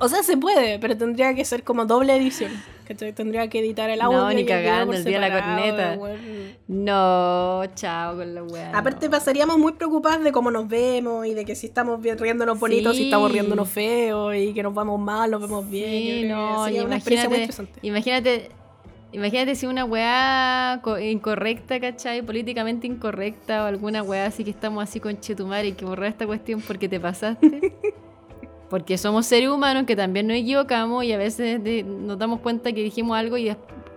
[0.00, 2.52] O sea, se puede, pero tendría que ser como doble edición.
[2.86, 3.12] ¿cachai?
[3.12, 4.18] Tendría que editar el audio.
[4.18, 5.96] No, ni cagando, el día de la corneta.
[5.98, 6.18] weón.
[6.68, 8.78] No, chao con la weá.
[8.78, 9.10] Aparte no.
[9.10, 12.96] pasaríamos muy preocupadas de cómo nos vemos y de que si estamos bien riéndonos bonitos,
[12.96, 15.90] si estamos riéndonos feos y que nos vamos mal, nos vemos bien.
[15.90, 18.50] Sí, que no, experiencia muy imagínate.
[19.12, 22.22] Imagínate, si una weá co- incorrecta, ¿cachai?
[22.22, 26.26] Políticamente incorrecta o alguna weá así que estamos así con chetumar y que borrar esta
[26.26, 27.74] cuestión porque te pasaste.
[28.70, 32.70] Porque somos seres humanos que también nos equivocamos y a veces de- nos damos cuenta
[32.70, 33.50] que dijimos algo y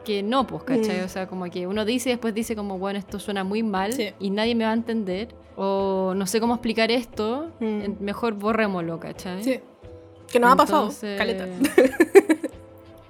[0.06, 1.02] que no, pues, ¿cachai?
[1.02, 1.04] Mm.
[1.04, 3.92] O sea, como que uno dice y después dice como, bueno, esto suena muy mal
[3.92, 4.12] Sí.
[4.18, 5.36] y nadie me va a entender.
[5.58, 7.96] O no sé cómo explicar esto, Mm.
[8.02, 9.44] mejor borrémoslo, ¿cachai?
[9.44, 9.60] Sí.
[10.32, 11.48] Que nos ha pasado, Entonces- caleta.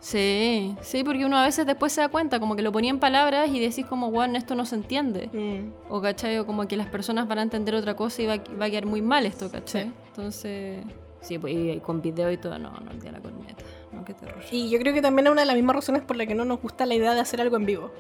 [0.02, 3.00] Sí, sí, porque uno a veces después se da cuenta, como que lo ponía en
[3.00, 5.30] palabras y decís como, bueno, esto no se entiende.
[5.32, 5.94] Mm.
[5.94, 6.40] O, ¿cachai?
[6.40, 8.88] O como que las personas van a entender otra cosa y va, va a quedar
[8.88, 9.86] muy mal esto, ¿cachai?
[9.86, 9.92] Sí.
[10.08, 10.84] Entonces,
[11.22, 13.64] sí, pues, y, con video y todo, no, no, de la corneta.
[13.92, 14.44] No, qué terror.
[14.52, 16.46] Y yo creo que también es una de las mismas razones por las que no
[16.46, 17.92] nos gusta la idea de hacer algo en vivo.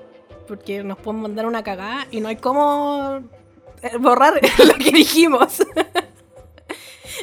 [0.48, 3.22] Porque nos pueden mandar una cagada y no hay cómo
[3.84, 4.34] eh, borrar
[4.68, 5.62] lo que dijimos.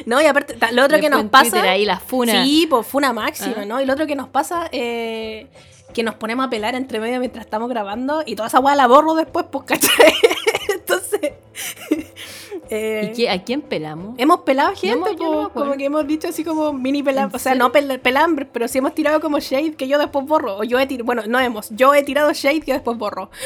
[0.05, 1.51] No, y aparte, lo otro que nos pasa.
[1.51, 2.43] Twitter ahí la funa.
[2.43, 3.65] Sí, pues fue una máxima, Ah.
[3.65, 3.81] ¿no?
[3.81, 5.47] Y lo otro que nos pasa, eh,
[5.93, 8.87] que nos ponemos a pelar entre medio mientras estamos grabando y toda esa weá la
[8.87, 10.13] borro después, pues, ¿cachai?
[10.73, 11.33] Entonces.
[12.69, 14.15] eh, ¿Y qué, a quién pelamos?
[14.17, 17.39] Hemos pelado gente, no po, como que hemos dicho así como mini pelam, ¿En o
[17.39, 20.57] sea, no pel pelambres, pero sí hemos tirado como shade que yo después borro.
[20.57, 23.29] O yo he tirado, bueno, no hemos, yo he tirado shade que después borro.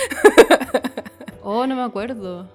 [1.45, 2.47] Oh, no me acuerdo.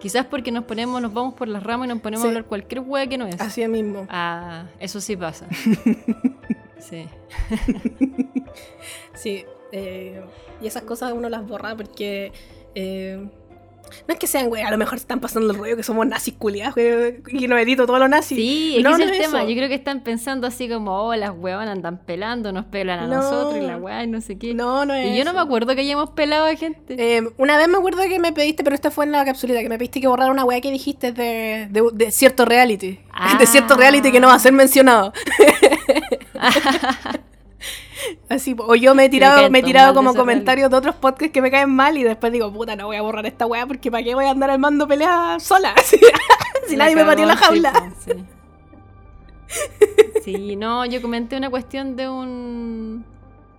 [0.00, 2.26] Quizás porque nos ponemos, nos vamos por las ramas y nos ponemos Sí.
[2.26, 3.40] a hablar cualquier hueá que no es.
[3.40, 4.06] Así mismo.
[4.10, 5.46] Ah, eso sí pasa.
[6.78, 7.06] sí.
[9.14, 9.44] Sí.
[9.72, 10.22] eh,
[10.60, 12.32] y esas cosas uno las borra porque.
[12.74, 13.28] eh,
[14.08, 16.34] no es que sean, güey, a lo mejor están pasando el rollo que somos nazis
[16.38, 18.34] culiados, güey, y no edito todo lo nazi.
[18.36, 19.40] Sí, es que no, es el es tema.
[19.40, 19.48] eso.
[19.48, 23.06] Yo creo que están pensando así como, oh, las huevas andan pelando, nos pelan a
[23.06, 23.16] No.
[23.16, 24.54] nosotros y la hueá y no sé qué.
[24.54, 25.08] No, no es.
[25.12, 26.96] y yo no me acuerdo que hayamos pelado a gente.
[26.98, 29.68] Eh, una vez me acuerdo que me pediste, pero esta fue en la capsulita, que
[29.68, 33.00] me pediste que borrara una weá que dijiste de, de, de cierto reality.
[33.12, 33.36] Ah.
[33.40, 35.12] De cierto reality que no va a ser mencionado.
[38.28, 41.32] Así, o yo me he tirado, me he tirado de como comentarios de otros podcasts
[41.32, 43.90] que me caen mal y después digo, puta, no voy a borrar esta weá porque
[43.90, 45.74] para qué voy a andar armando peleas sola.
[46.68, 47.72] Si nadie me pateó en la sí, jaula.
[47.72, 48.24] po, Sí.
[50.24, 53.04] Sí, no, yo comenté una cuestión de un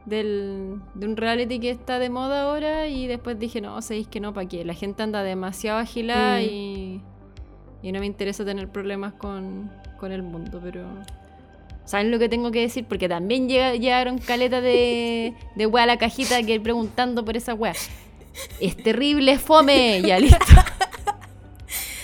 [0.05, 4.19] del, de un reality que está de moda ahora y después dije, no, sabéis que
[4.19, 4.65] no, ¿para qué?
[4.65, 6.43] La gente anda demasiado agilada Mm.
[6.43, 7.01] y,
[7.83, 10.85] y no me interesa tener problemas con, con el mundo, pero.
[11.87, 12.85] ¿Saben lo que tengo que decir?
[12.85, 17.73] Porque también llega- llegaron caletas de, de a la cajita que preguntando por esa wea.
[18.59, 20.01] Es terrible, fome.
[20.01, 20.37] Ya listo.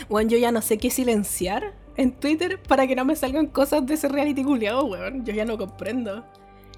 [0.10, 3.86] Bueno, yo ya no sé qué silenciar en Twitter para que no me salgan cosas
[3.86, 5.26] de ese reality culiado, weón.
[5.26, 6.26] Yo ya no comprendo.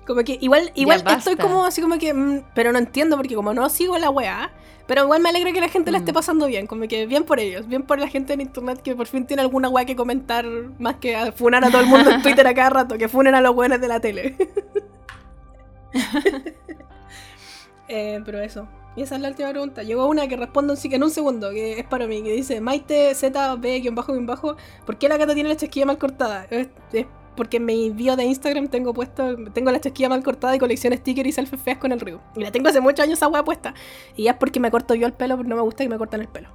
[0.06, 3.54] Como que igual, igual estoy como así como que, mm, pero no entiendo porque como
[3.54, 4.52] no sigo la weá,
[4.86, 6.16] pero igual me alegra que la gente la esté Mm.
[6.16, 9.08] pasando bien, como que bien por ellos, bien por la gente en internet que por
[9.08, 10.46] fin tiene alguna weá que comentar
[10.78, 13.34] más que a funar a todo el mundo en Twitter a cada rato, que funen
[13.34, 14.36] a los weones de la tele.
[17.88, 18.68] Eh, pero eso.
[18.96, 19.84] Y esa es la última pregunta.
[19.84, 22.62] Llegó una que respondo así que en un segundo, que es para mí, que dice
[22.62, 24.56] Maite ZB-bajo,
[24.86, 26.48] ¿por qué la gata tiene la chasquilla mal cortada?
[26.50, 27.06] Es, es
[27.36, 30.94] porque en mi bio de Instagram tengo puesto, tengo la chasquilla mal cortada y colección
[30.96, 32.22] stickers y selfies feas con el río.
[32.36, 33.74] Y la tengo hace muchos años esa hueá puesta.
[34.16, 36.22] Y es porque me corto yo el pelo, pero no me gusta que me corten
[36.22, 36.50] el pelo.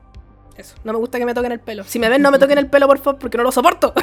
[0.57, 1.85] Eso, no me gusta que me toquen el pelo.
[1.85, 3.95] Si me ven, no me toquen el pelo, por favor, porque no lo soporto.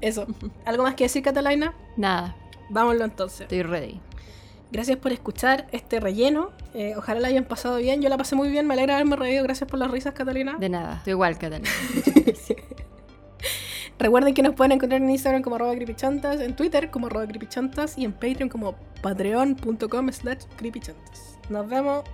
[0.00, 0.26] Eso.
[0.64, 1.74] ¿Algo más que decir, Catalina?
[1.96, 2.36] Nada,
[2.70, 3.42] Vámonos entonces.
[3.42, 4.00] estoy ready.
[4.72, 6.50] Gracias por escuchar este relleno.
[6.72, 8.02] Eh, ojalá la hayan pasado bien.
[8.02, 8.66] Yo la pasé muy bien.
[8.66, 9.44] Me alegra haberme reído.
[9.44, 10.56] Gracias por las risas, Catalina.
[10.58, 11.68] De nada, estoy igual, Catalina.
[13.98, 17.96] Recuerden que nos pueden encontrar en Instagram como arroba creepychantas, en Twitter como arroba creepychantas
[17.96, 21.38] y en Patreon como patreon.com slash creepychantas.
[21.48, 22.04] Nos vemos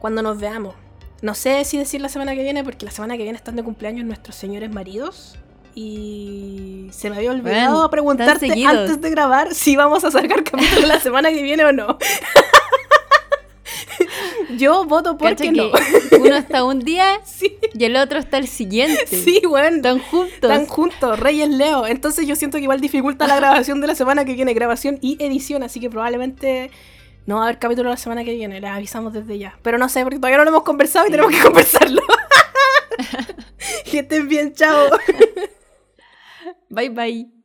[0.00, 0.74] cuando nos veamos.
[1.22, 3.62] No sé si decir la semana que viene porque la semana que viene están de
[3.62, 5.38] cumpleaños nuestros señores maridos.
[5.76, 10.86] Y se me había olvidado Bueno, preguntarte antes de grabar si vamos a sacar capítulo
[10.86, 11.98] la semana que viene o no.
[14.56, 15.70] Yo voto porque que no.
[16.20, 19.06] uno está un día Sí, y el otro está el siguiente.
[19.06, 19.76] sí, bueno.
[19.76, 20.34] Están juntos.
[20.34, 21.86] Están juntos, Reyes Leo.
[21.86, 25.22] Entonces yo siento que igual dificulta la grabación de la semana que viene, grabación y
[25.22, 26.70] edición, así que probablemente
[27.26, 29.58] no va a haber capítulo la semana que viene, les avisamos desde ya.
[29.62, 32.02] Pero no sé, porque todavía no lo hemos conversado y tenemos que conversarlo.
[33.90, 34.90] que estén bien, chao.
[36.68, 37.43] Bye bye.